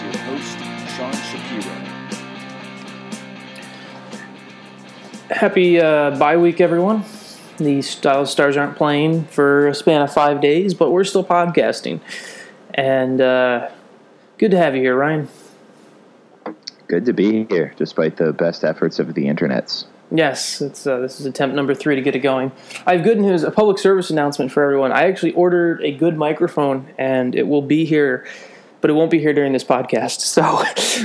is 0.00 0.14
your 0.14 0.24
host, 0.24 0.58
Sean 0.96 1.12
Shapiro. 1.12 1.74
Happy 5.30 5.80
uh, 5.80 6.18
bye 6.18 6.36
week, 6.36 6.60
everyone. 6.60 7.04
The 7.58 7.82
Dallas 8.00 8.30
Stars 8.30 8.56
aren't 8.56 8.76
playing 8.76 9.24
for 9.24 9.68
a 9.68 9.74
span 9.74 10.02
of 10.02 10.12
five 10.12 10.40
days, 10.40 10.74
but 10.74 10.90
we're 10.90 11.04
still 11.04 11.24
podcasting. 11.24 12.00
And 12.74 13.20
uh, 13.20 13.68
good 14.38 14.50
to 14.52 14.56
have 14.56 14.74
you 14.74 14.80
here, 14.80 14.96
Ryan. 14.96 15.28
Good 16.88 17.04
to 17.04 17.12
be 17.12 17.44
here, 17.44 17.74
despite 17.76 18.16
the 18.16 18.32
best 18.32 18.64
efforts 18.64 18.98
of 18.98 19.14
the 19.14 19.26
internets. 19.26 19.84
Yes, 20.10 20.60
it's 20.60 20.86
uh, 20.88 20.98
this 20.98 21.20
is 21.20 21.26
attempt 21.26 21.54
number 21.54 21.72
three 21.72 21.94
to 21.94 22.02
get 22.02 22.16
it 22.16 22.20
going. 22.20 22.50
I 22.84 22.96
have 22.96 23.04
good 23.04 23.20
news, 23.20 23.44
a 23.44 23.50
public 23.52 23.78
service 23.78 24.10
announcement 24.10 24.50
for 24.50 24.64
everyone. 24.64 24.90
I 24.90 25.02
actually 25.06 25.32
ordered 25.34 25.84
a 25.84 25.92
good 25.92 26.16
microphone, 26.16 26.88
and 26.98 27.36
it 27.36 27.46
will 27.46 27.62
be 27.62 27.84
here, 27.84 28.26
but 28.80 28.90
it 28.90 28.94
won't 28.94 29.10
be 29.10 29.18
here 29.18 29.32
during 29.32 29.52
this 29.52 29.64
podcast. 29.64 30.20
So 30.20 30.64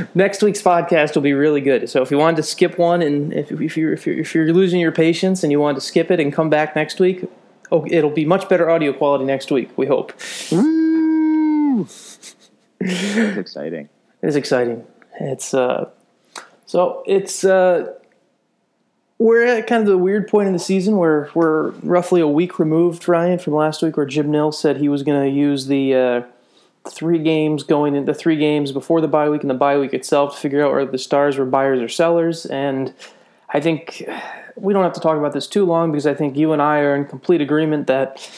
next 0.15 0.41
week's 0.41 0.61
podcast 0.61 1.15
will 1.15 1.21
be 1.21 1.33
really 1.33 1.61
good. 1.61 1.89
So 1.89 2.01
if 2.01 2.11
you 2.11 2.17
wanted 2.17 2.37
to 2.37 2.43
skip 2.43 2.77
one, 2.77 3.01
and 3.01 3.33
if, 3.33 3.51
if 3.51 3.77
you're 3.77 3.93
if 3.93 4.05
you're 4.05 4.17
if 4.17 4.35
you're 4.35 4.53
losing 4.53 4.79
your 4.79 4.91
patience 4.91 5.43
and 5.43 5.51
you 5.51 5.59
want 5.59 5.75
to 5.77 5.81
skip 5.81 6.11
it 6.11 6.19
and 6.19 6.31
come 6.33 6.49
back 6.49 6.75
next 6.75 6.99
week, 6.99 7.25
oh, 7.71 7.85
it'll 7.89 8.09
be 8.09 8.25
much 8.25 8.47
better 8.49 8.69
audio 8.69 8.93
quality 8.93 9.25
next 9.25 9.51
week. 9.51 9.75
We 9.77 9.87
hope. 9.87 10.13
Woo! 10.51 11.83
That's 11.83 12.35
exciting. 13.37 13.89
It 14.21 14.27
is 14.27 14.35
exciting. 14.35 14.85
It's 15.19 15.53
uh, 15.53 15.89
so 16.65 17.03
it's 17.05 17.43
uh, 17.43 17.93
we're 19.17 19.45
at 19.45 19.67
kind 19.67 19.81
of 19.81 19.87
the 19.87 19.97
weird 19.97 20.27
point 20.27 20.47
in 20.47 20.53
the 20.53 20.59
season 20.59 20.97
where 20.97 21.29
we're 21.33 21.69
roughly 21.83 22.21
a 22.21 22.27
week 22.27 22.59
removed, 22.59 23.07
Ryan, 23.07 23.39
from 23.39 23.53
last 23.53 23.81
week, 23.81 23.97
where 23.97 24.05
Jim 24.05 24.29
Nill 24.29 24.51
said 24.51 24.77
he 24.77 24.89
was 24.89 25.03
going 25.03 25.29
to 25.29 25.35
use 25.35 25.67
the 25.67 25.95
uh, 25.95 26.21
three 26.89 27.19
games 27.19 27.63
going 27.63 27.95
into 27.95 28.13
three 28.13 28.37
games 28.37 28.71
before 28.71 29.01
the 29.01 29.07
bye 29.07 29.29
week 29.29 29.41
and 29.41 29.49
the 29.49 29.55
bye 29.55 29.77
week 29.77 29.93
itself 29.93 30.35
to 30.35 30.39
figure 30.41 30.65
out 30.65 30.73
whether 30.73 30.89
the 30.89 30.97
Stars 30.97 31.37
were 31.37 31.45
buyers 31.45 31.81
or 31.81 31.89
sellers. 31.89 32.45
And 32.45 32.93
I 33.49 33.59
think 33.59 34.07
we 34.55 34.73
don't 34.73 34.83
have 34.83 34.93
to 34.93 34.99
talk 34.99 35.17
about 35.17 35.33
this 35.33 35.47
too 35.47 35.65
long 35.65 35.91
because 35.91 36.07
I 36.07 36.13
think 36.13 36.37
you 36.37 36.53
and 36.53 36.61
I 36.61 36.79
are 36.79 36.95
in 36.95 37.05
complete 37.05 37.41
agreement 37.41 37.87
that 37.87 38.29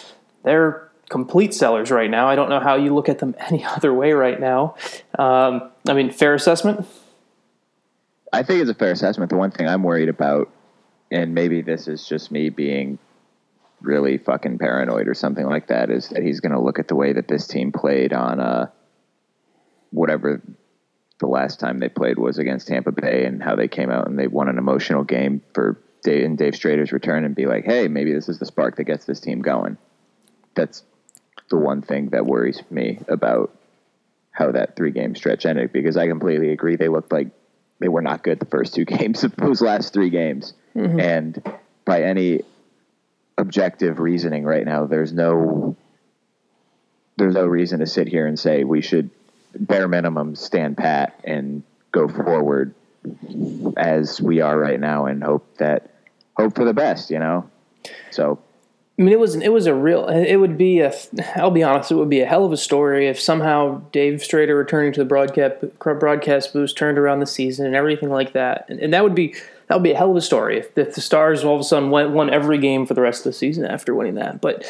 they're 0.43 0.89
complete 1.09 1.53
sellers 1.53 1.91
right 1.91 2.09
now. 2.09 2.27
I 2.27 2.35
don't 2.35 2.49
know 2.49 2.59
how 2.59 2.75
you 2.75 2.93
look 2.93 3.09
at 3.09 3.19
them 3.19 3.35
any 3.47 3.63
other 3.63 3.93
way 3.93 4.13
right 4.13 4.39
now. 4.39 4.75
Um, 5.17 5.69
I 5.87 5.93
mean, 5.93 6.11
fair 6.11 6.33
assessment. 6.33 6.87
I 8.33 8.43
think 8.43 8.61
it's 8.61 8.69
a 8.69 8.75
fair 8.75 8.91
assessment. 8.91 9.29
The 9.29 9.37
one 9.37 9.51
thing 9.51 9.67
I'm 9.67 9.83
worried 9.83 10.09
about, 10.09 10.49
and 11.11 11.33
maybe 11.33 11.61
this 11.61 11.87
is 11.87 12.05
just 12.05 12.29
me 12.29 12.49
being 12.49 12.99
really 13.81 14.17
fucking 14.17 14.57
paranoid 14.57 15.07
or 15.07 15.13
something 15.13 15.45
like 15.45 15.67
that, 15.67 15.89
is 15.89 16.09
that 16.09 16.23
he's 16.23 16.39
going 16.39 16.51
to 16.51 16.59
look 16.59 16.79
at 16.79 16.87
the 16.87 16.95
way 16.95 17.13
that 17.13 17.27
this 17.27 17.47
team 17.47 17.71
played 17.71 18.13
on 18.13 18.39
uh, 18.39 18.67
whatever 19.91 20.41
the 21.19 21.27
last 21.27 21.59
time 21.59 21.79
they 21.79 21.89
played 21.89 22.17
was 22.17 22.37
against 22.37 22.67
Tampa 22.67 22.91
Bay 22.91 23.25
and 23.25 23.41
how 23.41 23.55
they 23.55 23.67
came 23.67 23.89
out 23.89 24.07
and 24.07 24.17
they 24.17 24.27
won 24.27 24.49
an 24.49 24.57
emotional 24.57 25.03
game 25.03 25.41
for 25.53 25.81
Dave, 26.03 26.23
in 26.23 26.35
Dave 26.35 26.53
Strader's 26.53 26.91
return 26.91 27.23
and 27.23 27.35
be 27.35 27.47
like, 27.47 27.65
hey, 27.65 27.87
maybe 27.87 28.13
this 28.13 28.29
is 28.29 28.39
the 28.39 28.45
spark 28.45 28.75
that 28.75 28.83
gets 28.83 29.05
this 29.05 29.19
team 29.19 29.41
going. 29.41 29.77
That's 30.53 30.83
the 31.49 31.57
one 31.57 31.81
thing 31.81 32.09
that 32.09 32.25
worries 32.25 32.61
me 32.69 32.99
about 33.07 33.55
how 34.31 34.51
that 34.51 34.75
three 34.75 34.91
game 34.91 35.15
stretch 35.15 35.45
ended 35.45 35.73
because 35.73 35.97
I 35.97 36.07
completely 36.07 36.51
agree. 36.51 36.75
They 36.75 36.89
looked 36.89 37.11
like 37.11 37.29
they 37.79 37.87
were 37.87 38.01
not 38.01 38.23
good 38.23 38.39
the 38.39 38.45
first 38.45 38.75
two 38.75 38.85
games 38.97 39.23
of 39.23 39.35
those 39.35 39.61
last 39.61 39.93
three 39.93 40.09
games. 40.09 40.53
Mm-hmm. 40.75 40.99
And 40.99 41.53
by 41.85 42.03
any 42.03 42.41
objective 43.37 43.99
reasoning 43.99 44.43
right 44.43 44.65
now, 44.65 44.85
there's 44.85 45.13
no 45.13 45.75
there's 47.17 47.35
no 47.35 47.45
reason 47.45 47.79
to 47.79 47.87
sit 47.87 48.07
here 48.07 48.27
and 48.27 48.37
say 48.37 48.63
we 48.63 48.81
should 48.81 49.09
bare 49.55 49.87
minimum 49.87 50.35
stand 50.35 50.77
pat 50.77 51.19
and 51.23 51.63
go 51.91 52.07
forward 52.07 52.75
as 53.75 54.21
we 54.21 54.41
are 54.41 54.57
right 54.57 54.79
now 54.79 55.05
and 55.05 55.23
hope 55.23 55.57
that 55.57 55.91
hope 56.35 56.55
for 56.55 56.65
the 56.65 56.73
best, 56.73 57.09
you 57.09 57.19
know. 57.19 57.49
So 58.11 58.39
I 58.99 59.03
mean, 59.03 59.13
it 59.13 59.19
was 59.19 59.35
it 59.35 59.53
was 59.53 59.67
a 59.67 59.75
real. 59.75 60.07
It 60.07 60.37
would 60.37 60.57
be 60.57 60.79
a. 60.79 60.91
I'll 61.35 61.51
be 61.51 61.63
honest. 61.63 61.91
It 61.91 61.95
would 61.95 62.09
be 62.09 62.21
a 62.21 62.25
hell 62.25 62.45
of 62.45 62.51
a 62.51 62.57
story 62.57 63.07
if 63.07 63.19
somehow 63.19 63.81
Dave 63.91 64.15
Strader 64.21 64.57
returning 64.57 64.91
to 64.93 64.99
the 64.99 65.05
broadcast 65.05 65.63
broadcast 65.79 66.51
booth 66.51 66.73
turned 66.75 66.97
around 66.97 67.19
the 67.19 67.27
season 67.27 67.67
and 67.67 67.75
everything 67.75 68.09
like 68.09 68.33
that. 68.33 68.65
And, 68.69 68.79
and 68.79 68.93
that 68.93 69.03
would 69.03 69.13
be 69.13 69.35
that 69.67 69.75
would 69.75 69.83
be 69.83 69.91
a 69.91 69.97
hell 69.97 70.11
of 70.11 70.17
a 70.17 70.21
story 70.21 70.59
if, 70.59 70.77
if 70.77 70.95
the 70.95 71.01
Stars 71.01 71.43
all 71.43 71.55
of 71.55 71.61
a 71.61 71.63
sudden 71.63 71.89
won, 71.89 72.13
won 72.13 72.29
every 72.33 72.57
game 72.57 72.85
for 72.85 72.93
the 72.93 73.01
rest 73.01 73.19
of 73.19 73.31
the 73.31 73.33
season 73.33 73.65
after 73.65 73.93
winning 73.93 74.15
that. 74.15 74.41
But 74.41 74.65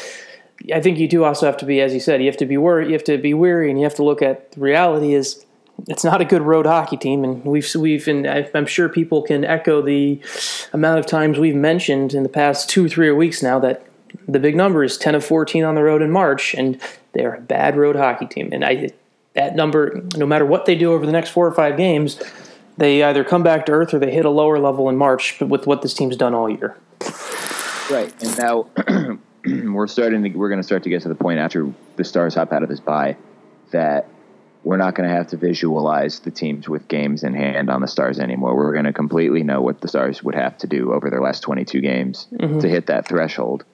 I 0.74 0.80
think 0.80 0.98
you 0.98 1.08
do 1.08 1.24
also 1.24 1.46
have 1.46 1.56
to 1.58 1.66
be, 1.66 1.80
as 1.80 1.94
you 1.94 2.00
said, 2.00 2.20
you 2.20 2.26
have 2.26 2.36
to 2.38 2.46
be 2.46 2.56
worried. 2.56 2.88
You 2.88 2.94
have 2.94 3.04
to 3.04 3.18
be 3.18 3.32
weary, 3.34 3.70
and 3.70 3.78
you 3.78 3.84
have 3.84 3.94
to 3.94 4.04
look 4.04 4.22
at 4.22 4.52
the 4.52 4.60
reality 4.60 5.14
is 5.14 5.44
it's 5.86 6.02
not 6.02 6.20
a 6.20 6.24
good 6.24 6.42
road 6.42 6.66
hockey 6.66 6.96
team, 6.96 7.22
and 7.22 7.44
we've 7.44 7.72
we've 7.76 8.08
and 8.08 8.26
I'm 8.26 8.66
sure 8.66 8.88
people 8.88 9.22
can 9.22 9.44
echo 9.44 9.80
the 9.80 10.20
amount 10.72 10.98
of 10.98 11.06
times 11.06 11.38
we've 11.38 11.54
mentioned 11.54 12.14
in 12.14 12.24
the 12.24 12.28
past 12.28 12.68
two 12.68 12.88
three 12.88 13.12
weeks 13.12 13.42
now 13.42 13.60
that 13.60 13.84
the 14.26 14.38
big 14.40 14.56
number 14.56 14.82
is 14.82 14.96
10 14.98 15.14
of 15.14 15.24
14 15.24 15.64
on 15.64 15.74
the 15.74 15.82
road 15.82 16.02
in 16.02 16.10
March, 16.10 16.54
and 16.54 16.80
they're 17.12 17.34
a 17.34 17.40
bad 17.40 17.76
road 17.76 17.96
hockey 17.96 18.26
team. 18.26 18.50
And 18.52 18.64
I, 18.64 18.90
that 19.34 19.54
number, 19.54 20.02
no 20.16 20.26
matter 20.26 20.44
what 20.44 20.66
they 20.66 20.74
do 20.74 20.92
over 20.92 21.06
the 21.06 21.12
next 21.12 21.30
four 21.30 21.46
or 21.46 21.52
five 21.52 21.76
games, 21.76 22.20
they 22.78 23.02
either 23.02 23.24
come 23.24 23.42
back 23.42 23.66
to 23.66 23.72
earth 23.72 23.92
or 23.92 23.98
they 23.98 24.10
hit 24.10 24.24
a 24.24 24.30
lower 24.30 24.58
level 24.58 24.88
in 24.88 24.96
March 24.96 25.40
with 25.40 25.66
what 25.66 25.82
this 25.82 25.94
team's 25.94 26.16
done 26.16 26.34
all 26.34 26.48
year. 26.48 26.76
Right, 27.90 28.12
and 28.22 28.38
now 28.38 28.66
we're 29.72 29.86
starting 29.86 30.22
to 30.24 30.30
we're 30.30 30.48
going 30.48 30.60
to 30.60 30.66
start 30.66 30.82
to 30.84 30.90
get 30.90 31.02
to 31.02 31.08
the 31.08 31.14
point 31.14 31.38
after 31.38 31.72
the 31.96 32.04
Stars 32.04 32.34
hop 32.34 32.52
out 32.52 32.62
of 32.62 32.68
this 32.68 32.80
bye 32.80 33.16
that 33.70 34.08
we're 34.64 34.76
not 34.76 34.94
going 34.94 35.08
to 35.08 35.14
have 35.14 35.28
to 35.28 35.36
visualize 35.36 36.20
the 36.20 36.30
teams 36.30 36.68
with 36.68 36.88
games 36.88 37.22
in 37.22 37.34
hand 37.34 37.70
on 37.70 37.80
the 37.80 37.88
Stars 37.88 38.18
anymore. 38.18 38.56
We're 38.56 38.72
going 38.72 38.84
to 38.84 38.92
completely 38.92 39.42
know 39.42 39.60
what 39.60 39.80
the 39.80 39.88
Stars 39.88 40.22
would 40.22 40.34
have 40.34 40.58
to 40.58 40.66
do 40.66 40.92
over 40.92 41.10
their 41.10 41.20
last 41.22 41.40
22 41.40 41.80
games 41.80 42.26
mm-hmm. 42.32 42.58
to 42.58 42.68
hit 42.68 42.86
that 42.86 43.06
threshold 43.06 43.64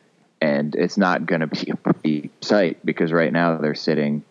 and 0.44 0.74
it's 0.74 0.98
not 0.98 1.24
going 1.24 1.40
to 1.40 1.46
be 1.46 1.70
a 1.70 1.76
pretty 1.76 2.30
sight 2.42 2.84
because 2.84 3.12
right 3.12 3.32
now 3.32 3.56
they're 3.56 3.74
sitting 3.74 4.22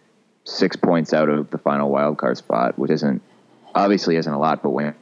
six 0.44 0.76
points 0.76 1.12
out 1.12 1.28
of 1.28 1.50
the 1.50 1.58
final 1.58 1.90
wild 1.90 2.18
card 2.18 2.38
spot, 2.38 2.78
which 2.78 2.92
isn't 2.92 3.22
obviously 3.76 4.16
isn't 4.16 4.32
a 4.32 4.40
lot, 4.40 4.64
but 4.64 4.72
when 4.72 4.96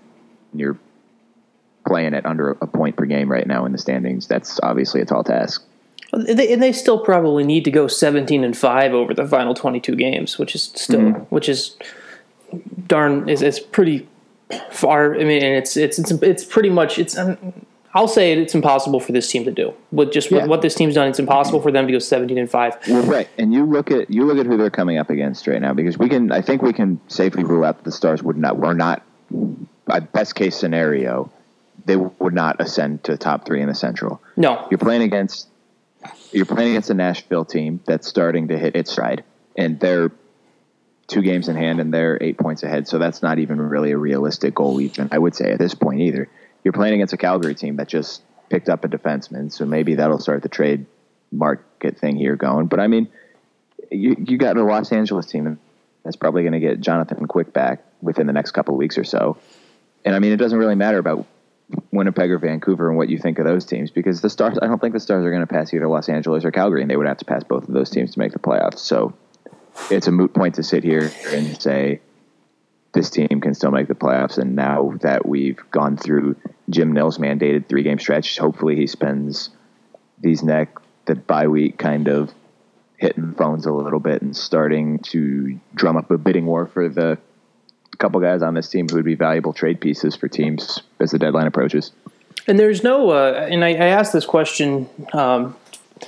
you're 0.54 0.78
playing 1.86 2.14
at 2.14 2.26
under 2.26 2.52
a 2.52 2.68
point 2.68 2.96
per 2.96 3.06
game 3.06 3.32
right 3.32 3.48
now 3.48 3.66
in 3.66 3.72
the 3.72 3.78
standings, 3.78 4.28
that's 4.28 4.60
obviously 4.62 5.02
a 5.02 5.06
tall 5.06 5.24
task. 5.24 5.64
And 6.14 6.38
they, 6.38 6.52
and 6.52 6.62
they 6.62 6.74
still 6.74 7.00
probably 7.00 7.44
need 7.44 7.64
to 7.66 7.72
go 7.72 7.88
17 7.88 8.44
and 8.44 8.58
five 8.58 8.94
over 8.94 9.14
the 9.14 9.28
final 9.28 9.54
22 9.54 9.96
games, 9.96 10.38
which 10.38 10.56
is 10.56 10.64
still 10.76 11.00
mm-hmm. 11.00 11.24
which 11.34 11.48
is 11.48 11.78
darn 12.88 13.30
is 13.30 13.42
it's 13.42 13.60
pretty 13.60 14.08
far. 14.72 15.16
I 15.16 15.24
mean, 15.24 15.42
it's 15.42 15.78
it's 15.78 16.00
it's 16.00 16.12
it's 16.12 16.46
pretty 16.46 16.70
much 16.70 17.00
it's. 17.00 17.18
I'll 17.94 18.08
say 18.08 18.32
it, 18.32 18.38
it's 18.38 18.56
impossible 18.56 19.00
for 19.00 19.12
this 19.12 19.30
team 19.30 19.44
to 19.46 19.52
do. 19.52 19.74
With 19.92 20.12
just 20.12 20.32
yeah. 20.32 20.46
what 20.46 20.62
this 20.62 20.76
team's 20.76 20.96
done, 20.96 21.08
it's 21.08 21.20
impossible 21.20 21.62
for 21.62 21.72
them 21.72 21.88
to 21.88 21.92
go 21.94 22.00
17 22.00 22.38
and 22.38 22.50
5. 22.50 22.78
Well, 22.88 23.04
right. 23.04 23.28
And 23.38 23.54
you 23.54 23.66
look 23.66 23.92
at 23.92 24.10
you 24.10 24.26
look 24.26 24.38
at 24.38 24.46
who 24.46 24.58
they're 24.58 24.70
coming 24.70 24.98
up 24.98 25.10
against 25.10 25.48
right 25.48 25.62
now 25.62 25.74
because 25.74 25.98
we 25.98 26.08
can 26.08 26.32
I 26.32 26.42
think 26.42 26.62
we 26.62 26.74
can 26.74 27.02
safely 27.08 27.44
rule 27.44 27.66
out 27.66 27.78
that 27.78 27.84
the 27.84 27.92
Stars 27.92 28.24
would 28.24 28.38
not 28.38 28.58
We're 28.58 28.74
not 28.74 29.04
a 29.88 30.02
best 30.02 30.36
case 30.36 30.56
scenario 30.56 31.32
they 31.86 31.96
would 31.96 32.34
not 32.34 32.62
ascend 32.62 33.04
to 33.06 33.14
the 33.14 33.18
top 33.18 33.46
3 33.46 33.62
in 33.62 33.68
the 33.68 33.76
Central. 33.76 34.22
No. 34.38 34.68
You're 34.70 34.78
playing 34.78 35.02
against 35.02 35.48
you're 36.32 36.46
playing 36.46 36.72
against 36.72 36.90
a 36.90 36.94
Nashville 36.94 37.46
team 37.46 37.82
that's 37.86 38.08
starting 38.08 38.48
to 38.48 38.58
hit 38.58 38.76
its 38.76 38.92
stride 38.92 39.24
and 39.58 39.80
they're 39.80 40.12
two 41.08 41.22
games 41.22 41.50
in 41.50 41.56
hand 41.56 41.80
and 41.80 41.94
they're 41.94 42.18
8 42.22 42.38
points 42.38 42.64
ahead, 42.64 42.88
so 42.88 42.98
that's 42.98 43.22
not 43.22 43.38
even 43.40 43.60
really 43.60 43.92
a 43.92 43.98
realistic 43.98 44.56
goal 44.56 44.80
even 44.80 45.10
I 45.12 45.18
would 45.18 45.36
say 45.36 45.52
at 45.52 45.60
this 45.60 45.76
point 45.76 46.02
either 46.02 46.30
you're 46.64 46.74
playing 46.74 46.96
against 46.96 47.14
a 47.14 47.18
Calgary 47.18 47.56
team 47.56 47.78
that 47.78 47.88
just 47.88 48.22
picked 48.50 48.70
up 48.70 48.84
a 48.86 48.88
defenseman, 48.88 49.52
so 49.52 49.66
maybe 49.66 49.96
that'll 49.96 50.20
start 50.20 50.44
the 50.44 50.50
trade 50.50 50.86
market 51.32 51.98
thing 51.98 52.18
here 52.18 52.36
going. 52.36 52.68
But 52.68 52.80
I 52.80 52.88
mean, 52.88 53.08
you 53.90 54.16
you 54.20 54.38
got 54.38 54.58
a 54.58 54.64
Los 54.64 54.92
Angeles 54.92 55.26
team 55.26 55.60
that's 56.04 56.16
probably 56.16 56.44
going 56.44 56.54
to 56.54 56.60
get 56.60 56.80
Jonathan 56.82 57.28
Quick 57.28 57.54
back 57.54 57.84
within 58.02 58.28
the 58.28 58.34
next 58.34 58.52
couple 58.52 58.76
weeks 58.76 58.98
or 58.98 59.04
so. 59.04 59.38
And 60.04 60.16
I 60.16 60.20
mean, 60.20 60.32
it 60.32 60.38
doesn't 60.38 60.58
really 60.58 60.76
matter 60.76 60.98
about 60.98 61.26
Winnipeg 61.92 62.32
or 62.32 62.40
Vancouver 62.40 62.90
and 62.90 62.98
what 62.98 63.10
you 63.10 63.18
think 63.18 63.40
of 63.40 63.46
those 63.46 63.66
teams 63.66 63.92
because 63.92 64.22
the 64.22 64.30
Stars. 64.30 64.58
I 64.62 64.68
don't 64.68 64.80
think 64.80 64.94
the 64.94 65.00
Stars 65.00 65.26
are 65.26 65.32
going 65.32 65.46
to 65.46 65.48
pass 65.48 65.74
either 65.74 65.88
Los 65.88 66.10
Angeles 66.10 66.46
or 66.46 66.52
Calgary, 66.52 66.82
and 66.82 66.90
they 66.90 66.98
would 66.98 67.08
have 67.08 67.18
to 67.18 67.26
pass 67.26 67.44
both 67.44 67.68
of 67.68 67.74
those 67.74 67.90
teams 67.90 68.14
to 68.14 68.20
make 68.20 68.34
the 68.34 68.40
playoffs. 68.40 68.80
So 68.80 69.14
it's 69.90 70.08
a 70.08 70.12
moot 70.12 70.34
point 70.34 70.56
to 70.56 70.64
sit 70.64 70.84
here 70.84 71.12
and 71.28 71.62
say 71.62 72.02
this 72.94 73.10
team 73.10 73.42
can 73.42 73.54
still 73.54 73.72
make 73.72 73.88
the 73.88 73.96
playoffs. 73.96 74.38
And 74.38 74.56
now 74.56 74.94
that 75.02 75.26
we've 75.26 75.60
gone 75.72 75.98
through 75.98 76.36
Jim 76.70 76.92
Nill's 76.92 77.18
mandated 77.18 77.68
three 77.68 77.84
game 77.84 78.00
stretch, 78.00 78.38
hopefully 78.38 78.76
he 78.76 78.88
spends 78.88 79.50
these 80.20 80.44
neck 80.44 80.78
the 81.06 81.16
bye 81.16 81.48
week 81.48 81.78
kind 81.78 82.08
of 82.08 82.32
hitting 82.98 83.34
phones 83.34 83.66
a 83.66 83.72
little 83.72 84.00
bit 84.00 84.22
and 84.22 84.38
starting 84.38 85.00
to 85.00 85.60
drum 85.74 85.98
up 85.98 86.12
a 86.12 86.18
bidding 86.18 86.46
war 86.46 86.68
for 86.68 86.88
the 86.88 87.18
couple 87.98 88.20
guys 88.20 88.42
on 88.42 88.54
this 88.54 88.68
team 88.68 88.88
who 88.90 88.96
would 88.96 89.06
be 89.06 89.16
valuable 89.16 89.54
trade 89.54 89.80
pieces 89.80 90.16
for 90.16 90.28
teams 90.28 90.82
as 91.00 91.12
the 91.12 91.20
deadline 91.20 91.48
approaches. 91.48 91.92
And 92.48 92.58
there's 92.58 92.84
no, 92.84 93.12
uh, 93.12 93.48
and 93.50 93.64
I, 93.64 93.70
I, 93.70 93.88
asked 93.88 94.14
this 94.14 94.26
question 94.26 94.90
um, 95.14 95.56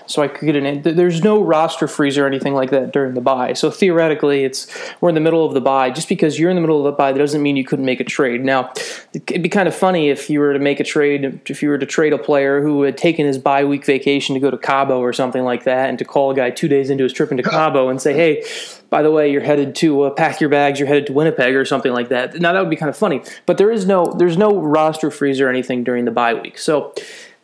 so 0.06 0.22
I 0.22 0.28
could 0.28 0.46
get 0.46 0.56
an. 0.56 0.82
There's 0.82 1.24
no 1.24 1.42
roster 1.42 1.88
freeze 1.88 2.18
or 2.18 2.26
anything 2.26 2.54
like 2.54 2.72
that 2.72 2.92
during 2.92 3.14
the 3.14 3.22
bye. 3.22 3.54
So 3.54 3.72
theoretically, 3.72 4.44
it's 4.44 4.68
we're 5.02 5.10
in 5.10 5.16
the 5.16 5.22
middle 5.22 5.46
of 5.46 5.54
the 5.54 5.62
bye. 5.62 5.90
Just 5.90 6.10
because 6.10 6.40
you're 6.40 6.50
in 6.50 6.56
the 6.56 6.62
middle 6.62 6.78
of 6.78 6.84
the 6.84 6.92
bye, 6.92 7.12
that 7.12 7.20
doesn't 7.20 7.42
mean 7.42 7.56
you 7.56 7.64
couldn't 7.64 7.86
make 7.86 8.00
a 8.00 8.04
trade. 8.04 8.44
Now, 8.44 8.72
it'd 9.14 9.44
be 9.44 9.50
kind 9.50 9.68
of 9.68 9.76
funny 9.76 10.10
if 10.10 10.30
you 10.30 10.40
were 10.40 10.54
to 10.54 10.60
make 10.60 10.80
a 10.80 10.84
trade, 10.84 11.42
if 11.48 11.62
you 11.62 11.70
were 11.70 11.78
to 11.78 11.86
trade 11.86 12.14
a 12.14 12.18
player 12.18 12.62
who 12.62 12.84
had 12.84 12.98
taken 12.98 13.26
his 13.26 13.38
bye 13.38 13.66
week 13.66 13.86
vacation 13.86 14.34
to 14.34 14.40
go 14.40 14.52
to 14.52 14.58
Cabo 14.58 15.00
or 15.00 15.14
something 15.14 15.44
like 15.44 15.64
that, 15.64 15.90
and 15.90 16.00
to 16.00 16.06
call 16.06 16.32
a 16.32 16.36
guy 16.36 16.50
two 16.50 16.68
days 16.68 16.90
into 16.90 17.04
his 17.04 17.14
trip 17.14 17.32
into 17.32 17.44
Cabo 17.44 17.90
and 17.90 18.02
say, 18.02 18.14
"Hey, 18.14 18.44
by 18.90 19.02
the 19.02 19.12
way, 19.12 19.32
you're 19.32 19.42
headed 19.42 19.76
to 19.76 20.04
uh, 20.04 20.10
pack 20.12 20.40
your 20.40 20.50
bags. 20.50 20.80
You're 20.80 20.88
headed 20.88 21.08
to 21.08 21.14
Winnipeg 21.14 21.56
or 21.56 21.66
something 21.66 21.94
like 21.94 22.10
that." 22.10 22.40
Now 22.40 22.54
that 22.54 22.60
would 22.60 22.70
be 22.70 22.76
kind 22.76 22.90
of 22.90 22.98
funny. 22.98 23.22
But 23.46 23.58
there 23.58 23.72
is 23.72 23.86
no 23.86 24.14
there's 24.18 24.38
no 24.38 24.60
roster 24.60 25.12
freeze 25.12 25.40
or 25.40 25.50
anything 25.50 25.84
during 25.84 26.06
the 26.06 26.12
bye 26.12 26.34
week. 26.34 26.58
So 26.58 26.94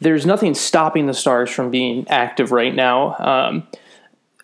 there's 0.01 0.25
nothing 0.25 0.53
stopping 0.53 1.07
the 1.07 1.13
Stars 1.13 1.49
from 1.49 1.71
being 1.71 2.07
active 2.07 2.51
right 2.51 2.73
now, 2.73 3.15
um, 3.19 3.67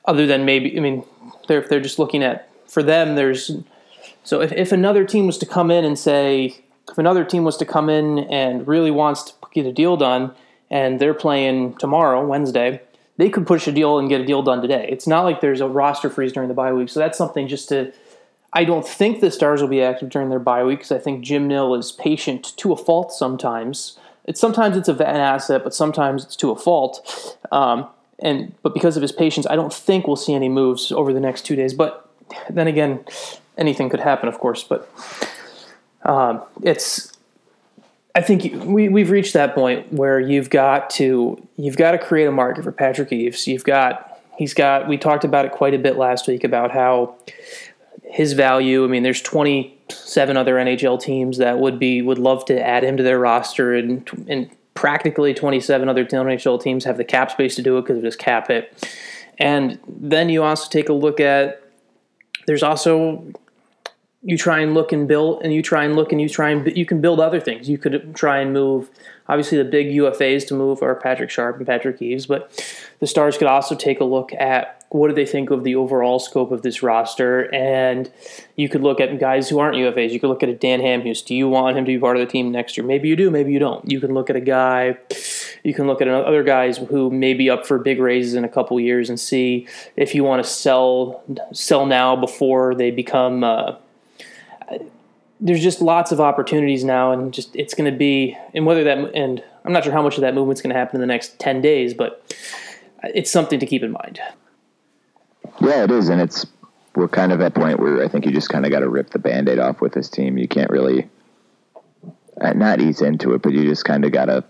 other 0.06 0.28
than 0.28 0.46
maybe 0.46 0.78
I 0.78 0.81
mean 0.81 1.04
they're 1.48 1.62
they're 1.62 1.80
just 1.80 2.00
looking 2.00 2.24
at 2.24 2.50
for 2.68 2.84
them. 2.84 3.16
There's 3.16 3.52
so 4.24 4.42
if 4.42 4.52
if 4.52 4.72
another 4.72 5.06
team 5.06 5.25
was 5.25 5.38
to 5.40 5.46
come 5.46 5.72
in 5.72 5.86
and 5.86 5.98
say 5.98 6.57
if 6.90 6.98
another 6.98 7.24
team 7.24 7.44
was 7.44 7.57
to 7.57 7.66
come 7.66 7.90
in 7.90 8.19
and 8.19 8.68
really 8.68 8.92
wants 8.92 9.24
to 9.24 9.34
get 9.54 9.66
a 9.66 9.72
deal 9.72 9.98
done 9.98 10.34
and 10.69 11.00
they're 11.00 11.13
playing 11.13 11.75
tomorrow 11.78 12.25
Wednesday, 12.25 12.81
they 13.18 13.30
could 13.30 13.48
push 13.48 13.68
a 13.68 13.72
deal 13.72 13.98
and 13.98 14.10
get 14.10 14.22
a 14.22 14.25
deal 14.25 14.42
done 14.42 14.62
today. 14.62 14.88
It's 14.90 15.07
not 15.07 15.24
like 15.24 15.42
there's 15.42 15.62
a 15.62 15.68
roster 15.68 16.10
freeze 16.10 16.34
during 16.34 16.50
the 16.50 16.56
bye 16.56 16.74
week, 16.74 16.90
so 16.90 17.00
that's 17.00 17.18
something 17.18 17.48
just 17.48 17.69
to. 17.69 17.94
I 18.54 18.63
don't 18.63 18.88
think 18.88 19.19
the 19.19 19.31
Stars 19.31 19.62
will 19.62 19.68
be 19.68 19.81
active 19.81 20.10
during 20.10 20.30
their 20.30 20.40
bye 20.40 20.63
week 20.63 20.80
because 20.80 20.92
I 20.92 21.00
think 21.00 21.24
Jim 21.24 21.48
Nill 21.48 21.75
is 21.75 21.92
patient 21.92 22.56
to 22.57 22.72
a 22.72 22.78
fault 22.78 23.12
sometimes 23.12 23.98
it's 24.25 24.39
sometimes 24.39 24.75
it's 24.75 24.89
a, 24.89 24.94
an 24.94 25.18
asset, 25.18 25.63
but 25.63 25.74
sometimes 25.74 26.25
it's 26.25 26.36
to 26.38 26.51
a 26.51 26.56
fault. 26.56 27.38
Um, 27.51 27.88
and 28.19 28.54
but 28.62 28.74
because 28.74 28.95
of 28.95 29.01
his 29.01 29.12
patience, 29.12 29.45
I 29.48 29.56
don't 29.56 29.74
think 29.74 30.07
we'll 30.07 30.16
see 30.16 30.33
any 30.33 30.50
moves 30.50 30.92
over 30.92 31.13
the 31.13 31.19
next 31.19 31.45
two 31.45 31.56
days. 31.56 31.74
But 31.74 32.10
then 32.50 32.68
again, 32.68 33.06
anything 33.57 33.89
could 33.89 34.00
happen, 34.00 34.30
of 34.30 34.39
course. 34.39 34.63
But 34.63 34.89
um, 36.04 36.42
it's 36.63 37.12
I 38.16 38.22
think 38.22 38.63
we 38.63 38.88
we've 38.88 39.12
reached 39.12 39.33
that 39.33 39.54
point 39.54 39.92
where 39.92 40.19
you've 40.19 40.50
got 40.50 40.89
to 40.92 41.45
you've 41.57 41.78
got 41.78 41.92
to 41.92 41.98
create 41.98 42.25
a 42.25 42.31
market 42.31 42.63
for 42.63 42.71
Patrick 42.71 43.12
Eaves. 43.12 43.45
You've 43.45 43.66
got 43.66 44.21
he's 44.38 44.54
got 44.54 44.88
we 44.88 44.98
talked 44.98 45.25
about 45.25 45.45
it 45.45 45.51
quite 45.51 45.74
a 45.74 45.80
bit 45.80 45.98
last 45.98 46.28
week 46.28 46.44
about 46.44 46.71
how 46.71 47.16
his 48.10 48.34
value. 48.34 48.84
I 48.84 48.88
mean, 48.88 49.04
there's 49.04 49.22
27 49.22 50.38
other 50.38 50.56
NHL 50.56 51.00
teams 51.02 51.38
that 51.38 51.60
would 51.60 51.80
be 51.80 52.02
would 52.02 52.19
love 52.19 52.46
to 52.46 52.66
add 52.66 52.84
him 52.84 52.98
to 52.98 53.04
their 53.04 53.19
roster, 53.19 53.74
and 53.74 54.10
and 54.28 54.50
practically 54.74 55.34
27 55.34 55.88
other 55.88 56.06
NHL 56.06 56.62
teams 56.62 56.84
have 56.86 56.98
the 56.98 57.04
cap 57.04 57.31
space 57.31 57.56
to 57.56 57.62
do 57.62 57.78
it 57.78 57.81
because 57.81 57.98
of 57.98 58.04
his 58.04 58.16
cap 58.16 58.48
hit. 58.48 58.90
And 59.40 59.80
then 59.88 60.30
you 60.30 60.44
also 60.44 60.69
take 60.69 60.90
a 60.90 60.94
look 60.94 61.19
at 61.19 61.62
there's 62.46 62.63
also 62.63 63.25
you 64.25 64.39
try 64.39 64.60
and 64.60 64.74
look 64.74 64.92
and 64.92 65.07
build 65.07 65.44
and 65.44 65.54
you 65.54 65.62
try 65.62 65.86
and 65.86 65.95
look 65.95 66.12
and 66.12 66.19
you 66.19 66.27
try 66.27 66.50
and 66.50 66.75
you 66.75 66.86
can 66.86 67.00
build 67.00 67.19
other 67.19 67.39
things. 67.39 67.69
You 67.69 67.77
could 67.77 68.16
try 68.16 68.39
and 68.39 68.51
move 68.51 68.89
obviously 69.27 69.57
the 69.57 69.66
big 69.66 69.88
UFAs 69.88 70.48
to 70.48 70.54
move 70.54 70.81
are 70.81 70.95
Patrick 70.95 71.30
Sharp 71.30 71.57
and 71.57 71.66
Patrick 71.66 72.01
Eaves, 72.01 72.25
but 72.25 72.51
the 73.00 73.07
Stars 73.07 73.38
could 73.38 73.48
also 73.48 73.75
take 73.75 74.00
a 74.00 74.04
look 74.04 74.33
at 74.33 74.83
what 74.89 75.10
do 75.10 75.13
they 75.13 75.25
think 75.25 75.50
of 75.50 75.63
the 75.63 75.75
overall 75.75 76.19
scope 76.19 76.51
of 76.51 76.62
this 76.62 76.81
roster, 76.81 77.54
and 77.54 78.12
you 78.56 78.69
could 78.69 78.81
look 78.81 79.00
at 79.00 79.19
guys 79.19 79.50
who 79.50 79.60
aren't 79.60 79.75
UFAs. 79.75 80.12
You 80.12 80.19
could 80.19 80.30
look 80.30 80.44
at 80.44 80.50
a 80.50 80.56
Dan 80.56 80.80
Hamhuis. 80.80 81.25
Do 81.25 81.36
you 81.36 81.50
want 81.50 81.78
him 81.78 81.86
to 81.86 81.92
be 81.92 82.00
part 82.00 82.18
of 82.18 82.25
the 82.25 82.31
team 82.31 82.51
next 82.51 82.78
year? 82.78 82.86
Maybe 82.86 83.10
you 83.10 83.16
do, 83.16 83.30
maybe 83.30 83.51
you 83.51 83.60
don't. 83.60 83.89
You 83.89 84.00
can 84.00 84.13
look 84.13 84.30
at 84.30 84.36
a 84.36 84.42
guy. 84.42 84.98
You 85.63 85.74
can 85.74 85.88
look 85.88 86.01
at 86.01 86.07
other 86.07 86.44
guys 86.44 86.78
who 86.78 87.10
may 87.10 87.33
be 87.33 87.50
up 87.50 87.66
for 87.66 87.78
big 87.80 88.00
raises 88.00 88.36
in 88.36 88.45
a 88.45 88.50
couple 88.50 88.80
years 88.80 89.10
and 89.10 89.19
see 89.19 89.68
if 89.95 90.16
you 90.16 90.24
want 90.24 90.44
to 90.44 90.50
sell 90.50 91.24
sell 91.51 91.86
now 91.86 92.16
before 92.16 92.75
they 92.75 92.92
become. 92.92 93.44
Uh, 93.44 93.75
there's 95.39 95.61
just 95.61 95.81
lots 95.81 96.11
of 96.11 96.21
opportunities 96.21 96.83
now, 96.83 97.11
and 97.11 97.33
just 97.33 97.55
it's 97.55 97.73
going 97.73 97.91
to 97.91 97.97
be 97.97 98.37
and 98.53 98.65
whether 98.65 98.83
that 98.83 98.97
and 99.13 99.43
I'm 99.63 99.73
not 99.73 99.83
sure 99.83 99.93
how 99.93 100.01
much 100.01 100.15
of 100.15 100.21
that 100.21 100.33
movement's 100.33 100.61
going 100.61 100.73
to 100.73 100.79
happen 100.79 100.95
in 100.95 101.01
the 101.01 101.07
next 101.07 101.39
ten 101.39 101.61
days, 101.61 101.93
but 101.93 102.33
it's 103.03 103.31
something 103.31 103.59
to 103.59 103.65
keep 103.65 103.83
in 103.83 103.91
mind. 103.91 104.19
Yeah, 105.61 105.83
it 105.83 105.91
is, 105.91 106.09
and 106.09 106.21
it's 106.21 106.45
we're 106.95 107.07
kind 107.07 107.31
of 107.31 107.41
at 107.41 107.55
a 107.55 107.59
point 107.59 107.79
where 107.79 108.03
I 108.03 108.07
think 108.07 108.25
you 108.25 108.31
just 108.31 108.49
kind 108.49 108.65
of 108.65 108.71
got 108.71 108.79
to 108.79 108.89
rip 108.89 109.09
the 109.09 109.19
band-aid 109.19 109.59
off 109.59 109.81
with 109.81 109.93
this 109.93 110.09
team. 110.09 110.37
You 110.37 110.47
can't 110.47 110.69
really 110.69 111.09
uh, 112.39 112.53
not 112.53 112.79
ease 112.79 113.01
into 113.01 113.33
it, 113.33 113.41
but 113.41 113.51
you 113.51 113.63
just 113.63 113.85
kind 113.85 114.05
of 114.05 114.11
got 114.11 114.25
to. 114.25 114.43